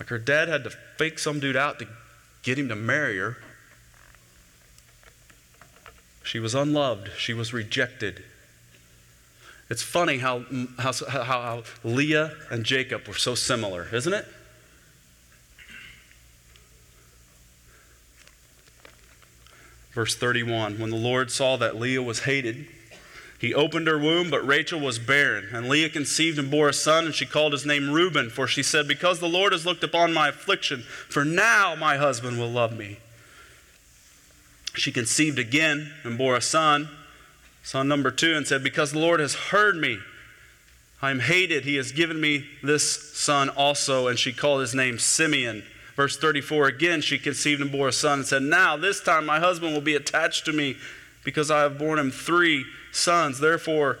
Like 0.00 0.08
her 0.08 0.18
dad 0.18 0.48
had 0.48 0.64
to 0.64 0.70
fake 0.70 1.18
some 1.18 1.38
dude 1.38 1.56
out 1.56 1.78
to 1.80 1.88
get 2.42 2.58
him 2.58 2.68
to 2.68 2.76
marry 2.76 3.18
her. 3.18 3.36
She 6.24 6.40
was 6.40 6.54
unloved, 6.54 7.10
she 7.16 7.34
was 7.34 7.52
rejected. 7.52 8.24
It's 9.70 9.82
funny 9.82 10.18
how, 10.18 10.44
how, 10.78 10.92
how, 11.08 11.22
how 11.22 11.62
Leah 11.84 12.32
and 12.50 12.64
Jacob 12.64 13.06
were 13.06 13.14
so 13.14 13.34
similar, 13.34 13.86
isn't 13.92 14.12
it? 14.12 14.26
Verse 19.92 20.16
31 20.16 20.78
When 20.78 20.90
the 20.90 20.96
Lord 20.96 21.30
saw 21.30 21.56
that 21.56 21.76
Leah 21.76 22.02
was 22.02 22.20
hated, 22.20 22.66
he 23.38 23.54
opened 23.54 23.86
her 23.86 23.98
womb, 23.98 24.30
but 24.30 24.46
Rachel 24.46 24.80
was 24.80 24.98
barren. 24.98 25.48
And 25.52 25.68
Leah 25.68 25.90
conceived 25.90 26.38
and 26.38 26.50
bore 26.50 26.70
a 26.70 26.72
son, 26.72 27.04
and 27.04 27.14
she 27.14 27.26
called 27.26 27.52
his 27.52 27.66
name 27.66 27.90
Reuben, 27.90 28.30
for 28.30 28.46
she 28.46 28.62
said, 28.62 28.88
Because 28.88 29.20
the 29.20 29.28
Lord 29.28 29.52
has 29.52 29.66
looked 29.66 29.84
upon 29.84 30.14
my 30.14 30.28
affliction, 30.28 30.84
for 31.08 31.24
now 31.24 31.74
my 31.74 31.96
husband 31.96 32.38
will 32.38 32.50
love 32.50 32.76
me. 32.76 32.98
She 34.74 34.92
conceived 34.92 35.38
again 35.38 35.92
and 36.02 36.18
bore 36.18 36.36
a 36.36 36.40
son, 36.40 36.88
son 37.62 37.88
number 37.88 38.10
two, 38.10 38.34
and 38.34 38.46
said, 38.46 38.62
Because 38.62 38.92
the 38.92 38.98
Lord 38.98 39.20
has 39.20 39.34
heard 39.34 39.76
me, 39.76 40.00
I 41.00 41.10
am 41.10 41.20
hated. 41.20 41.64
He 41.64 41.76
has 41.76 41.92
given 41.92 42.20
me 42.20 42.46
this 42.62 43.12
son 43.12 43.48
also. 43.50 44.08
And 44.08 44.18
she 44.18 44.32
called 44.32 44.62
his 44.62 44.74
name 44.74 44.98
Simeon. 44.98 45.64
Verse 45.96 46.16
34 46.16 46.66
again, 46.66 47.00
she 47.00 47.18
conceived 47.18 47.60
and 47.60 47.70
bore 47.70 47.88
a 47.88 47.92
son 47.92 48.20
and 48.20 48.26
said, 48.26 48.42
Now 48.42 48.76
this 48.76 49.00
time 49.00 49.26
my 49.26 49.38
husband 49.38 49.74
will 49.74 49.80
be 49.80 49.94
attached 49.94 50.44
to 50.46 50.52
me 50.52 50.76
because 51.22 51.50
I 51.50 51.60
have 51.60 51.78
borne 51.78 51.98
him 51.98 52.10
three 52.10 52.64
sons. 52.90 53.38
Therefore, 53.38 53.98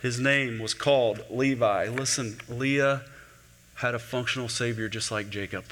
his 0.00 0.18
name 0.18 0.58
was 0.58 0.74
called 0.74 1.24
Levi. 1.30 1.88
Listen, 1.88 2.38
Leah 2.48 3.02
had 3.76 3.94
a 3.94 3.98
functional 3.98 4.48
Savior 4.48 4.88
just 4.88 5.10
like 5.10 5.30
Jacob. 5.30 5.64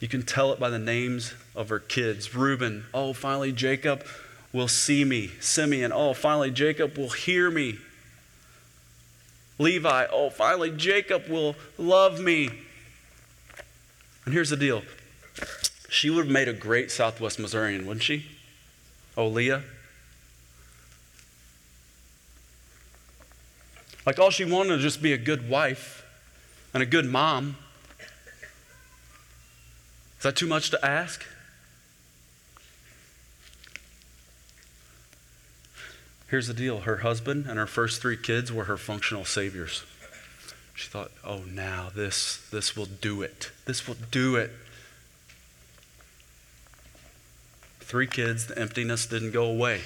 You 0.00 0.08
can 0.08 0.22
tell 0.22 0.52
it 0.52 0.58
by 0.58 0.70
the 0.70 0.78
names 0.78 1.34
of 1.54 1.68
her 1.68 1.78
kids. 1.78 2.34
Reuben, 2.34 2.86
oh, 2.92 3.12
finally 3.12 3.52
Jacob 3.52 4.04
will 4.52 4.66
see 4.66 5.04
me. 5.04 5.30
Simeon, 5.40 5.92
oh, 5.92 6.14
finally 6.14 6.50
Jacob 6.50 6.96
will 6.96 7.10
hear 7.10 7.50
me. 7.50 7.78
Levi, 9.58 10.06
oh, 10.10 10.30
finally 10.30 10.70
Jacob 10.70 11.28
will 11.28 11.54
love 11.76 12.18
me. 12.18 12.50
And 14.24 14.32
here's 14.32 14.50
the 14.50 14.56
deal 14.56 14.82
she 15.90 16.08
would 16.08 16.24
have 16.24 16.32
made 16.32 16.48
a 16.48 16.54
great 16.54 16.90
Southwest 16.90 17.38
Missourian, 17.38 17.86
wouldn't 17.86 18.02
she? 18.02 18.26
Oh, 19.16 19.28
Leah? 19.28 19.62
Like 24.06 24.18
all 24.18 24.30
she 24.30 24.46
wanted 24.46 24.76
to 24.76 24.78
just 24.78 25.02
be 25.02 25.12
a 25.12 25.18
good 25.18 25.48
wife 25.48 26.06
and 26.72 26.82
a 26.82 26.86
good 26.86 27.04
mom. 27.04 27.56
Is 30.20 30.24
that 30.24 30.36
too 30.36 30.46
much 30.46 30.68
to 30.68 30.84
ask? 30.84 31.24
Here's 36.28 36.46
the 36.46 36.52
deal 36.52 36.80
her 36.80 36.98
husband 36.98 37.46
and 37.48 37.58
her 37.58 37.66
first 37.66 38.02
three 38.02 38.18
kids 38.18 38.52
were 38.52 38.64
her 38.64 38.76
functional 38.76 39.24
saviors. 39.24 39.82
She 40.74 40.88
thought, 40.88 41.10
oh, 41.24 41.44
now 41.50 41.88
this, 41.94 42.46
this 42.50 42.76
will 42.76 42.84
do 42.84 43.22
it. 43.22 43.50
This 43.64 43.88
will 43.88 43.96
do 44.10 44.36
it. 44.36 44.50
Three 47.80 48.06
kids, 48.06 48.46
the 48.46 48.58
emptiness 48.58 49.06
didn't 49.06 49.30
go 49.30 49.46
away. 49.46 49.80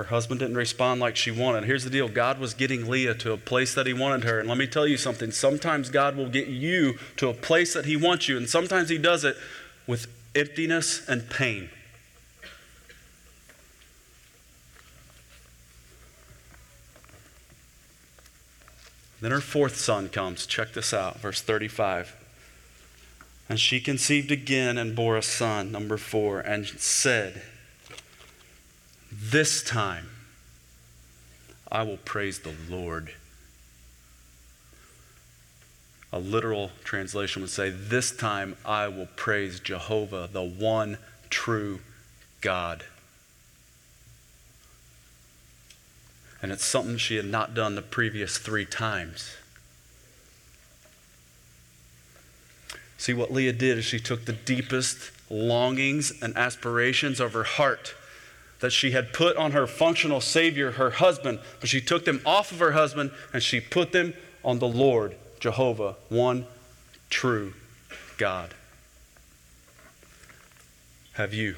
Her 0.00 0.04
husband 0.04 0.40
didn't 0.40 0.56
respond 0.56 0.98
like 0.98 1.14
she 1.14 1.30
wanted. 1.30 1.64
Here's 1.64 1.84
the 1.84 1.90
deal 1.90 2.08
God 2.08 2.38
was 2.38 2.54
getting 2.54 2.88
Leah 2.88 3.12
to 3.16 3.32
a 3.32 3.36
place 3.36 3.74
that 3.74 3.86
he 3.86 3.92
wanted 3.92 4.24
her. 4.24 4.40
And 4.40 4.48
let 4.48 4.56
me 4.56 4.66
tell 4.66 4.86
you 4.86 4.96
something 4.96 5.30
sometimes 5.30 5.90
God 5.90 6.16
will 6.16 6.30
get 6.30 6.48
you 6.48 6.98
to 7.18 7.28
a 7.28 7.34
place 7.34 7.74
that 7.74 7.84
he 7.84 7.98
wants 7.98 8.26
you, 8.26 8.38
and 8.38 8.48
sometimes 8.48 8.88
he 8.88 8.96
does 8.96 9.24
it 9.24 9.36
with 9.86 10.06
emptiness 10.34 11.06
and 11.06 11.28
pain. 11.28 11.68
Then 19.20 19.32
her 19.32 19.42
fourth 19.42 19.76
son 19.76 20.08
comes. 20.08 20.46
Check 20.46 20.72
this 20.72 20.94
out, 20.94 21.20
verse 21.20 21.42
35. 21.42 22.16
And 23.50 23.60
she 23.60 23.82
conceived 23.82 24.30
again 24.30 24.78
and 24.78 24.96
bore 24.96 25.18
a 25.18 25.22
son, 25.22 25.70
number 25.70 25.98
four, 25.98 26.40
and 26.40 26.66
said, 26.66 27.42
this 29.30 29.62
time 29.62 30.08
I 31.70 31.82
will 31.84 31.98
praise 31.98 32.40
the 32.40 32.54
Lord. 32.68 33.12
A 36.12 36.18
literal 36.18 36.72
translation 36.82 37.42
would 37.42 37.50
say, 37.50 37.70
This 37.70 38.10
time 38.10 38.56
I 38.64 38.88
will 38.88 39.06
praise 39.14 39.60
Jehovah, 39.60 40.28
the 40.30 40.42
one 40.42 40.98
true 41.28 41.80
God. 42.40 42.84
And 46.42 46.50
it's 46.50 46.64
something 46.64 46.96
she 46.96 47.16
had 47.16 47.26
not 47.26 47.54
done 47.54 47.76
the 47.76 47.82
previous 47.82 48.38
three 48.38 48.64
times. 48.64 49.36
See, 52.98 53.12
what 53.12 53.32
Leah 53.32 53.52
did 53.52 53.78
is 53.78 53.84
she 53.84 54.00
took 54.00 54.24
the 54.24 54.32
deepest 54.32 55.12
longings 55.30 56.12
and 56.20 56.36
aspirations 56.36 57.20
of 57.20 57.34
her 57.34 57.44
heart 57.44 57.94
that 58.60 58.70
she 58.70 58.90
had 58.90 59.12
put 59.12 59.36
on 59.36 59.52
her 59.52 59.66
functional 59.66 60.20
Savior, 60.20 60.72
her 60.72 60.90
husband, 60.90 61.40
but 61.60 61.68
she 61.68 61.80
took 61.80 62.04
them 62.04 62.20
off 62.24 62.52
of 62.52 62.58
her 62.58 62.72
husband 62.72 63.10
and 63.32 63.42
she 63.42 63.60
put 63.60 63.92
them 63.92 64.14
on 64.44 64.58
the 64.58 64.68
Lord, 64.68 65.16
Jehovah, 65.40 65.96
one 66.08 66.46
true 67.08 67.54
God. 68.18 68.54
Have 71.14 71.34
you? 71.34 71.56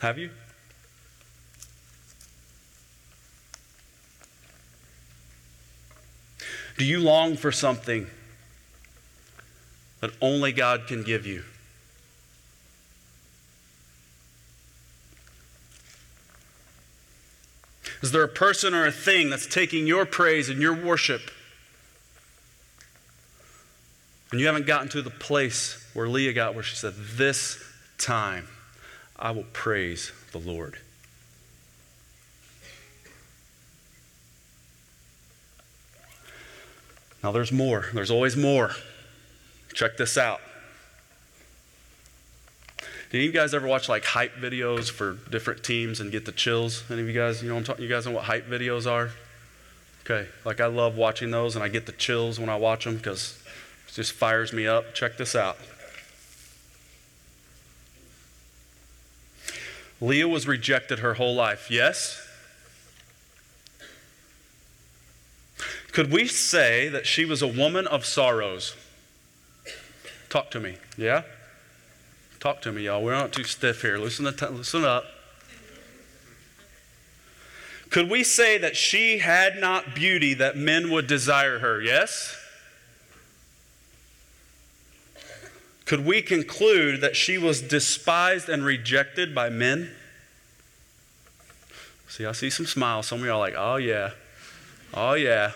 Have 0.00 0.18
you? 0.18 0.30
Do 6.76 6.84
you 6.84 7.00
long 7.00 7.36
for 7.36 7.50
something 7.50 8.06
that 10.00 10.10
only 10.20 10.52
God 10.52 10.86
can 10.86 11.02
give 11.02 11.26
you? 11.26 11.42
Is 18.02 18.12
there 18.12 18.22
a 18.22 18.28
person 18.28 18.74
or 18.74 18.86
a 18.86 18.92
thing 18.92 19.30
that's 19.30 19.46
taking 19.46 19.86
your 19.86 20.06
praise 20.06 20.48
and 20.48 20.60
your 20.60 20.74
worship? 20.74 21.30
And 24.30 24.40
you 24.40 24.46
haven't 24.46 24.66
gotten 24.66 24.88
to 24.90 25.02
the 25.02 25.10
place 25.10 25.84
where 25.94 26.08
Leah 26.08 26.32
got, 26.32 26.54
where 26.54 26.62
she 26.62 26.76
said, 26.76 26.94
This 26.94 27.62
time 27.96 28.46
I 29.16 29.30
will 29.30 29.46
praise 29.52 30.12
the 30.32 30.38
Lord. 30.38 30.78
Now, 37.22 37.32
there's 37.32 37.50
more. 37.50 37.86
There's 37.92 38.10
always 38.12 38.36
more. 38.36 38.70
Check 39.74 39.96
this 39.96 40.16
out. 40.16 40.40
Did 43.10 43.22
you 43.22 43.32
guys 43.32 43.54
ever 43.54 43.66
watch 43.66 43.88
like 43.88 44.04
hype 44.04 44.34
videos 44.36 44.90
for 44.90 45.14
different 45.30 45.64
teams 45.64 45.98
and 46.00 46.12
get 46.12 46.26
the 46.26 46.32
chills? 46.32 46.84
Any 46.90 47.00
of 47.00 47.06
you 47.06 47.14
guys, 47.14 47.42
you 47.42 47.48
know, 47.48 47.56
I'm 47.56 47.64
talking, 47.64 47.82
you 47.82 47.88
guys 47.88 48.04
know 48.04 48.12
what 48.12 48.24
hype 48.24 48.46
videos 48.46 48.90
are? 48.90 49.10
Okay, 50.04 50.28
like 50.44 50.60
I 50.60 50.66
love 50.66 50.96
watching 50.96 51.30
those 51.30 51.54
and 51.54 51.64
I 51.64 51.68
get 51.68 51.86
the 51.86 51.92
chills 51.92 52.38
when 52.38 52.50
I 52.50 52.56
watch 52.56 52.84
them 52.84 52.96
because 52.96 53.38
it 53.88 53.94
just 53.94 54.12
fires 54.12 54.52
me 54.52 54.66
up. 54.66 54.94
Check 54.94 55.16
this 55.16 55.34
out. 55.34 55.56
Leah 60.00 60.28
was 60.28 60.46
rejected 60.46 60.98
her 61.00 61.14
whole 61.14 61.34
life, 61.34 61.70
yes? 61.70 62.24
Could 65.92 66.12
we 66.12 66.26
say 66.26 66.88
that 66.88 67.06
she 67.06 67.24
was 67.24 67.42
a 67.42 67.48
woman 67.48 67.86
of 67.86 68.04
sorrows? 68.04 68.76
Talk 70.28 70.50
to 70.52 70.60
me, 70.60 70.76
yeah? 70.96 71.22
Talk 72.40 72.62
to 72.62 72.72
me, 72.72 72.82
y'all. 72.82 73.02
We're 73.02 73.14
not 73.14 73.32
too 73.32 73.42
stiff 73.42 73.82
here. 73.82 73.98
Listen, 73.98 74.32
to, 74.32 74.50
listen 74.50 74.84
up. 74.84 75.04
Could 77.90 78.08
we 78.08 78.22
say 78.22 78.58
that 78.58 78.76
she 78.76 79.18
had 79.18 79.58
not 79.58 79.94
beauty 79.94 80.34
that 80.34 80.56
men 80.56 80.90
would 80.90 81.06
desire 81.06 81.58
her? 81.58 81.80
Yes? 81.80 82.36
Could 85.84 86.04
we 86.04 86.20
conclude 86.22 87.00
that 87.00 87.16
she 87.16 87.38
was 87.38 87.62
despised 87.62 88.48
and 88.48 88.64
rejected 88.64 89.34
by 89.34 89.48
men? 89.48 89.90
See, 92.08 92.26
I 92.26 92.32
see 92.32 92.50
some 92.50 92.66
smiles. 92.66 93.06
Some 93.06 93.20
of 93.20 93.24
y'all 93.24 93.36
are 93.36 93.40
like, 93.40 93.54
oh, 93.56 93.76
yeah. 93.76 94.10
Oh, 94.94 95.14
yeah. 95.14 95.52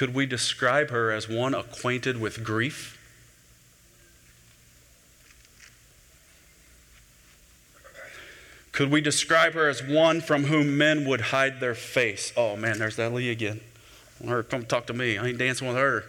Could 0.00 0.14
we 0.14 0.24
describe 0.24 0.88
her 0.88 1.12
as 1.12 1.28
one 1.28 1.52
acquainted 1.52 2.18
with 2.18 2.42
grief? 2.42 2.98
Could 8.72 8.90
we 8.90 9.02
describe 9.02 9.52
her 9.52 9.68
as 9.68 9.82
one 9.82 10.22
from 10.22 10.44
whom 10.44 10.78
men 10.78 11.06
would 11.06 11.20
hide 11.20 11.60
their 11.60 11.74
face? 11.74 12.32
Oh 12.34 12.56
man, 12.56 12.78
there's 12.78 12.96
that 12.96 13.12
Lee 13.12 13.30
again. 13.30 13.60
Her 14.26 14.42
come 14.42 14.64
talk 14.64 14.86
to 14.86 14.94
me. 14.94 15.18
I 15.18 15.26
ain't 15.26 15.36
dancing 15.36 15.68
with 15.68 15.76
her. 15.76 16.04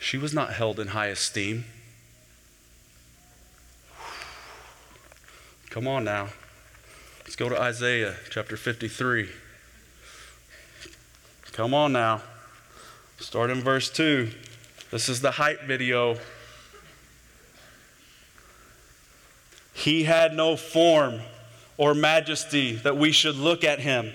She 0.00 0.18
was 0.18 0.34
not 0.34 0.54
held 0.54 0.80
in 0.80 0.88
high 0.88 1.06
esteem. 1.06 1.66
Come 5.70 5.86
on 5.86 6.02
now. 6.02 6.30
Let's 7.26 7.34
go 7.34 7.48
to 7.48 7.60
Isaiah 7.60 8.14
chapter 8.30 8.56
53. 8.56 9.28
Come 11.50 11.74
on 11.74 11.92
now. 11.92 12.22
Start 13.18 13.50
in 13.50 13.62
verse 13.62 13.90
2. 13.90 14.30
This 14.92 15.08
is 15.08 15.22
the 15.22 15.32
hype 15.32 15.62
video. 15.62 16.18
He 19.74 20.04
had 20.04 20.34
no 20.34 20.56
form 20.56 21.18
or 21.76 21.94
majesty 21.94 22.76
that 22.76 22.96
we 22.96 23.10
should 23.10 23.34
look 23.34 23.64
at 23.64 23.80
him, 23.80 24.12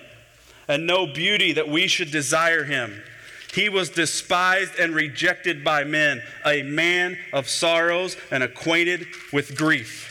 and 0.70 0.88
no 0.88 1.06
beauty 1.06 1.52
that 1.52 1.68
we 1.68 1.88
should 1.88 2.12
desire 2.12 2.64
him. 2.64 3.04
He 3.54 3.68
was 3.68 3.90
despised 3.90 4.80
and 4.80 4.96
rejected 4.96 5.66
by 5.66 5.84
men, 5.84 6.24
a 6.46 6.64
man 6.64 7.18
of 7.34 7.50
sorrows 7.50 8.16
and 8.32 8.42
acquainted 8.42 9.06
with 9.34 9.58
grief. 9.58 10.11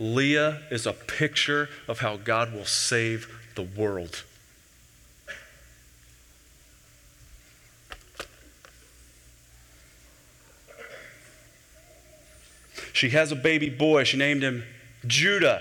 Leah 0.00 0.62
is 0.70 0.86
a 0.86 0.94
picture 0.94 1.68
of 1.86 1.98
how 1.98 2.16
God 2.16 2.54
will 2.54 2.64
save 2.64 3.28
the 3.54 3.62
world. 3.62 4.24
She 12.94 13.10
has 13.10 13.30
a 13.30 13.36
baby 13.36 13.68
boy. 13.68 14.04
She 14.04 14.16
named 14.16 14.42
him 14.42 14.64
Judah. 15.06 15.60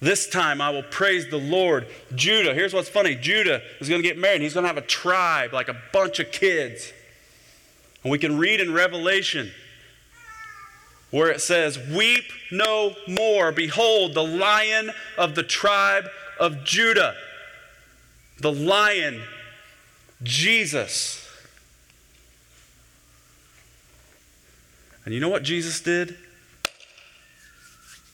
This 0.00 0.28
time 0.28 0.60
I 0.60 0.70
will 0.70 0.82
praise 0.82 1.28
the 1.28 1.38
Lord. 1.38 1.86
Judah, 2.14 2.54
here's 2.54 2.74
what's 2.74 2.88
funny 2.88 3.14
Judah 3.14 3.62
is 3.78 3.88
going 3.88 4.02
to 4.02 4.08
get 4.08 4.18
married. 4.18 4.40
He's 4.40 4.54
going 4.54 4.64
to 4.64 4.68
have 4.68 4.78
a 4.78 4.82
tribe, 4.86 5.52
like 5.52 5.68
a 5.68 5.76
bunch 5.92 6.18
of 6.18 6.32
kids. 6.32 6.92
And 8.02 8.10
we 8.10 8.18
can 8.18 8.36
read 8.36 8.60
in 8.60 8.72
Revelation 8.72 9.52
where 11.10 11.30
it 11.30 11.40
says, 11.40 11.78
Weep 11.78 12.24
no 12.50 12.94
more. 13.08 13.52
Behold, 13.52 14.14
the 14.14 14.24
lion 14.24 14.90
of 15.18 15.34
the 15.34 15.42
tribe 15.42 16.04
of 16.38 16.64
Judah. 16.64 17.14
The 18.38 18.52
lion, 18.52 19.22
Jesus. 20.22 21.28
And 25.04 25.14
you 25.14 25.20
know 25.20 25.28
what 25.28 25.42
Jesus 25.42 25.80
did? 25.80 26.16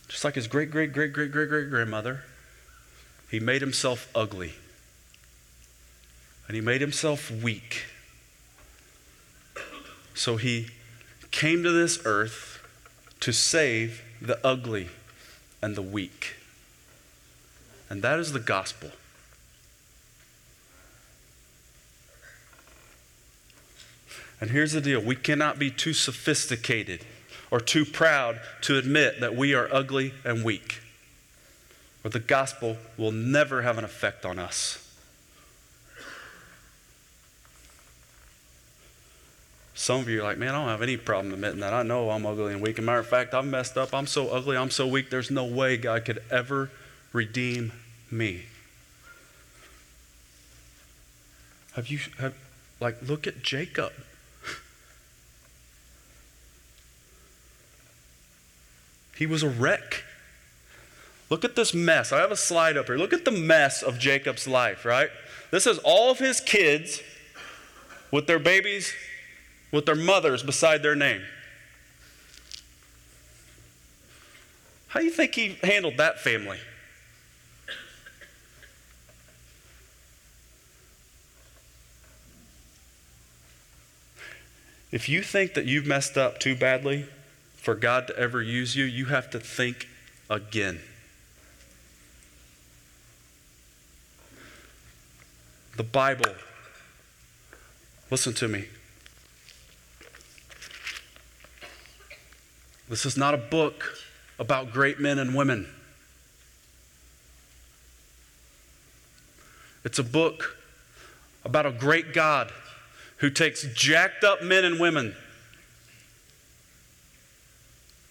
Just 0.09 0.25
like 0.25 0.35
his 0.35 0.47
great, 0.47 0.71
great, 0.71 0.93
great, 0.93 1.13
great, 1.13 1.31
great, 1.31 1.49
great 1.49 1.69
grandmother, 1.69 2.23
he 3.31 3.39
made 3.39 3.61
himself 3.61 4.09
ugly. 4.15 4.55
And 6.47 6.55
he 6.55 6.61
made 6.61 6.81
himself 6.81 7.31
weak. 7.31 7.85
So 10.15 10.37
he 10.37 10.69
came 11.31 11.63
to 11.65 11.71
this 11.71 12.01
earth 12.05 12.56
to 13.27 13.33
save 13.33 14.05
the 14.23 14.39
ugly 14.47 14.87
and 15.61 15.75
the 15.75 15.83
weak. 15.83 16.37
And 17.91 18.01
that 18.03 18.21
is 18.21 18.33
the 18.33 18.39
gospel. 18.39 18.93
And 24.41 24.51
here's 24.51 24.71
the 24.71 24.81
deal 24.81 25.01
we 25.01 25.17
cannot 25.17 25.59
be 25.59 25.73
too 25.73 25.93
sophisticated 25.93 27.05
or 27.51 27.59
too 27.59 27.85
proud 27.85 28.39
to 28.61 28.79
admit 28.79 29.19
that 29.19 29.35
we 29.35 29.55
are 29.55 29.69
ugly 29.73 30.15
and 30.25 30.45
weak, 30.45 30.81
or 32.05 32.11
the 32.11 32.21
gospel 32.21 32.77
will 32.97 33.11
never 33.11 33.63
have 33.63 33.77
an 33.77 33.83
effect 33.83 34.25
on 34.25 34.39
us. 34.39 34.86
Some 39.79 40.01
of 40.01 40.09
you 40.09 40.21
are 40.21 40.25
like, 40.25 40.39
man, 40.39 40.55
I 40.55 40.59
don't 40.59 40.69
have 40.69 40.81
any 40.81 40.97
problem 40.97 41.35
admitting 41.35 41.61
that. 41.61 41.75
I 41.75 41.83
know 41.83 42.09
I'm 42.09 42.25
ugly 42.25 42.55
and 42.55 42.63
weak. 42.63 42.79
As 42.79 42.83
a 42.83 42.83
matter 42.83 42.99
of 42.99 43.07
fact, 43.07 43.35
I'm 43.35 43.51
messed 43.51 43.77
up. 43.77 43.93
I'm 43.93 44.07
so 44.07 44.31
ugly. 44.31 44.57
I'm 44.57 44.71
so 44.71 44.87
weak. 44.87 45.11
There's 45.11 45.31
no 45.31 45.45
way 45.45 45.77
God 45.77 46.07
could 46.07 46.23
ever 46.31 46.71
redeem 47.13 47.73
me. 48.11 48.47
Have 51.75 51.89
you, 51.89 51.99
have, 52.19 52.35
like, 52.81 52.97
look 53.07 53.27
at 53.27 53.43
Jacob. 53.43 53.93
He 59.15 59.27
was 59.27 59.43
a 59.43 59.49
wreck. 59.51 60.05
Look 61.29 61.45
at 61.45 61.55
this 61.55 61.75
mess. 61.75 62.13
I 62.13 62.21
have 62.21 62.31
a 62.31 62.37
slide 62.37 62.79
up 62.79 62.87
here. 62.87 62.97
Look 62.97 63.13
at 63.13 63.27
the 63.27 63.31
mess 63.31 63.83
of 63.83 63.99
Jacob's 63.99 64.49
life, 64.49 64.87
right? 64.87 65.11
This 65.51 65.67
is 65.67 65.79
all 65.85 66.11
of 66.11 66.19
his 66.19 66.41
kids 66.41 67.03
with 68.11 68.27
their 68.27 68.39
babies 68.39 68.95
with 69.71 69.87
their 69.87 69.95
mothers 69.95 70.43
beside 70.43 70.83
their 70.83 70.95
name. 70.95 71.23
How 74.89 75.01
do 75.01 75.07
you 75.07 75.13
think 75.13 75.35
he 75.35 75.59
handled 75.63 75.97
that 75.99 76.21
family? 76.21 76.59
If 84.93 85.09
you 85.09 85.23
think 85.23 85.55
that 85.55 85.67
you've 85.67 85.87
messed 85.87 86.17
up 86.17 86.39
too 86.39 86.55
badly 86.57 87.07
for 87.57 87.75
God 87.75 88.07
to 88.07 88.19
ever 88.19 88.41
use 88.41 88.77
you, 88.77 88.85
you 88.85 89.07
have 89.07 89.29
to 89.31 89.41
think 89.41 89.89
again. 90.31 90.81
The 95.77 95.83
Bible, 95.83 96.33
listen 98.11 98.33
to 98.35 98.49
me, 98.49 98.69
This 102.89 103.05
is 103.05 103.17
not 103.17 103.35
a 103.35 103.39
book 103.39 103.99
about 104.39 104.73
great 104.73 105.01
men 105.01 105.19
and 105.19 105.35
women. 105.35 105.67
It's 109.85 109.99
a 109.99 110.05
book 110.05 110.57
about 111.45 111.67
a 111.67 111.71
great 111.71 112.13
God 112.13 112.53
who 113.19 113.31
takes 113.31 113.63
jacked 113.75 114.25
up 114.25 114.43
men 114.43 114.65
and 114.65 114.79
women 114.79 115.15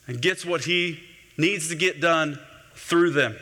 and 0.08 0.22
gets 0.22 0.46
what 0.46 0.66
he 0.66 1.02
needs 1.38 1.70
to 1.70 1.76
get 1.76 2.02
done 2.02 2.40
through 2.76 3.12
them. 3.12 3.36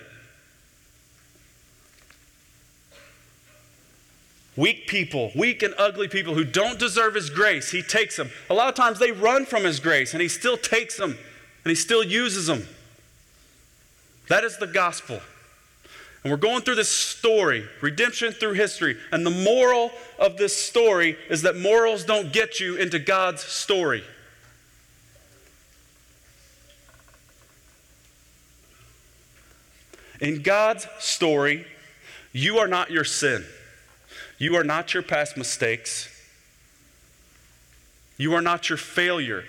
Weak 4.56 4.88
people, 4.88 5.32
weak 5.36 5.64
and 5.64 5.74
ugly 5.78 6.08
people 6.08 6.36
who 6.36 6.44
don't 6.44 6.78
deserve 6.78 7.16
His 7.16 7.30
grace, 7.30 7.72
He 7.72 7.82
takes 7.82 8.16
them. 8.16 8.30
A 8.50 8.54
lot 8.54 8.70
of 8.70 8.76
times 8.76 9.00
they 9.00 9.12
run 9.12 9.46
from 9.46 9.64
His 9.64 9.80
grace, 9.80 10.14
and 10.14 10.22
He 10.22 10.28
still 10.28 10.58
takes 10.58 10.98
them 10.98 11.18
and 11.64 11.70
He 11.70 11.76
still 11.76 12.04
uses 12.04 12.48
them. 12.48 12.68
That 14.28 14.44
is 14.44 14.58
the 14.58 14.68
gospel. 14.68 15.20
And 16.24 16.32
we're 16.32 16.38
going 16.38 16.62
through 16.62 16.76
this 16.76 16.90
story, 16.90 17.66
redemption 17.82 18.32
through 18.32 18.54
history. 18.54 18.98
And 19.12 19.26
the 19.26 19.30
moral 19.30 19.92
of 20.18 20.38
this 20.38 20.56
story 20.56 21.18
is 21.30 21.42
that 21.42 21.58
morals 21.58 22.06
don't 22.06 22.32
get 22.32 22.60
you 22.60 22.78
into 22.78 22.98
God's 22.98 23.42
story. 23.42 24.04
In 30.22 30.42
God's 30.42 30.88
story, 31.00 31.68
you 32.32 32.60
are 32.60 32.68
not 32.68 32.90
your 32.90 33.04
sin. 33.04 33.44
You 34.44 34.58
are 34.58 34.64
not 34.66 34.94
your 34.94 35.04
past 35.04 35.38
mistakes. 35.38 36.10
You 38.18 38.34
are 38.34 38.42
not 38.42 38.68
your 38.68 38.78
failure. 38.78 39.46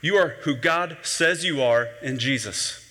You 0.00 0.14
are 0.14 0.36
who 0.42 0.54
God 0.54 0.96
says 1.02 1.44
you 1.44 1.60
are 1.60 1.88
in 2.00 2.20
Jesus. 2.20 2.88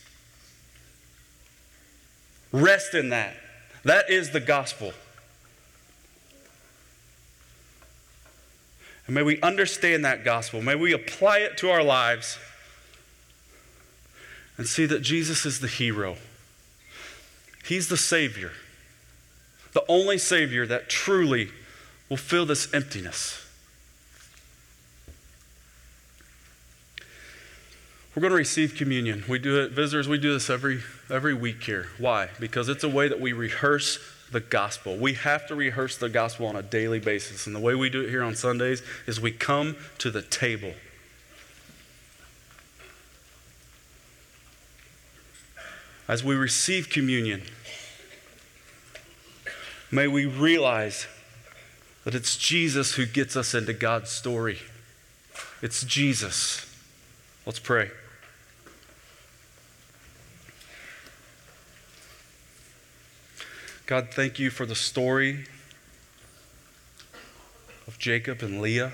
Rest 2.52 2.94
in 2.94 3.08
that. 3.12 3.38
That 3.86 4.10
is 4.10 4.32
the 4.32 4.42
gospel. 4.42 4.92
And 9.06 9.16
may 9.16 9.24
we 9.24 9.40
understand 9.40 10.04
that 10.04 10.26
gospel. 10.26 10.62
May 10.62 10.76
we 10.76 10.92
apply 10.92 11.38
it 11.38 11.56
to 11.60 11.70
our 11.70 11.82
lives 11.82 12.38
and 14.58 14.68
see 14.68 14.86
that 14.86 15.02
Jesus 15.02 15.46
is 15.46 15.62
the 15.62 15.70
hero. 15.70 16.18
He's 17.64 17.88
the 17.88 17.96
Savior, 17.96 18.52
the 19.78 19.86
only 19.92 20.18
Savior 20.18 20.66
that 20.66 20.90
truly 20.90 21.52
will 22.10 22.18
fill 22.18 22.48
this 22.48 22.74
emptiness. 22.74 23.46
We're 28.16 28.22
going 28.22 28.32
to 28.32 28.38
receive 28.38 28.74
communion. 28.74 29.24
We 29.30 29.38
do 29.38 29.62
it, 29.62 29.74
visitors, 29.74 30.08
we 30.08 30.18
do 30.18 30.34
this 30.34 30.50
every, 30.50 30.82
every 31.12 31.36
week 31.36 31.64
here. 31.64 31.90
Why? 32.00 32.30
Because 32.40 32.70
it's 32.70 32.84
a 32.84 32.90
way 32.90 33.08
that 33.08 33.22
we 33.22 33.34
rehearse 33.34 34.00
the 34.32 34.40
gospel. 34.40 34.98
We 34.98 35.14
have 35.14 35.46
to 35.46 35.54
rehearse 35.54 35.96
the 35.96 36.10
gospel 36.10 36.48
on 36.48 36.56
a 36.56 36.64
daily 36.64 37.00
basis. 37.00 37.46
And 37.46 37.56
the 37.56 37.60
way 37.60 37.76
we 37.76 37.92
do 37.92 38.02
it 38.02 38.10
here 38.10 38.24
on 38.24 38.34
Sundays 38.34 38.82
is 39.06 39.22
we 39.22 39.32
come 39.32 39.76
to 40.00 40.10
the 40.10 40.24
table. 40.24 40.74
As 46.08 46.24
we 46.24 46.34
receive 46.34 46.90
communion, 46.90 47.44
may 49.92 50.08
we 50.08 50.26
realize 50.26 51.08
that 52.04 52.16
it's 52.16 52.38
Jesus 52.38 52.96
who 52.96 53.06
gets 53.06 53.36
us 53.36 53.54
into 53.54 53.74
God's 53.74 54.10
story. 54.10 54.60
It's 55.62 55.84
Jesus. 55.84 56.66
Let's 57.46 57.60
pray. 57.60 57.92
God, 63.86 64.10
thank 64.12 64.38
you 64.38 64.50
for 64.50 64.66
the 64.66 64.76
story 64.76 65.46
of 67.88 67.98
Jacob 67.98 68.42
and 68.42 68.62
Leah. 68.62 68.92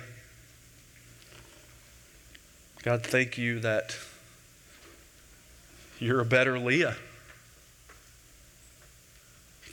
God, 2.84 3.04
thank 3.04 3.38
you 3.38 3.60
that 3.62 3.98
you're 6.00 6.20
a 6.20 6.26
better 6.26 6.60
Leah. 6.60 6.96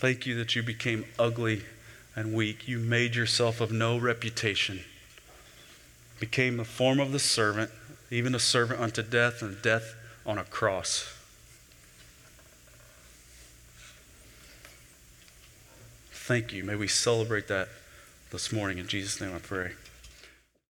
Thank 0.01 0.25
you 0.25 0.35
that 0.37 0.57
you 0.57 0.63
became 0.63 1.05
ugly 1.19 1.61
and 2.17 2.33
weak. 2.33 2.67
You 2.67 2.79
made 2.79 3.15
yourself 3.15 3.61
of 3.61 3.71
no 3.71 3.99
reputation, 3.99 4.81
became 6.19 6.57
the 6.57 6.65
form 6.65 6.99
of 6.99 7.13
the 7.13 7.19
servant, 7.19 7.71
even 8.11 8.35
a 8.35 8.39
servant 8.39 8.81
unto 8.81 9.03
death 9.03 9.43
and 9.43 9.61
death 9.61 9.95
on 10.25 10.39
a 10.39 10.45
cross. 10.45 11.13
Thank 16.13 16.55
you. 16.55 16.65
May 16.65 16.77
we 16.77 16.89
celebrate 16.89 17.49
that 17.49 17.69
this 18.31 18.51
morning. 18.51 18.79
In 18.79 18.87
Jesus' 18.87 19.21
name 19.21 19.35
I 19.35 19.39
pray. 19.39 19.73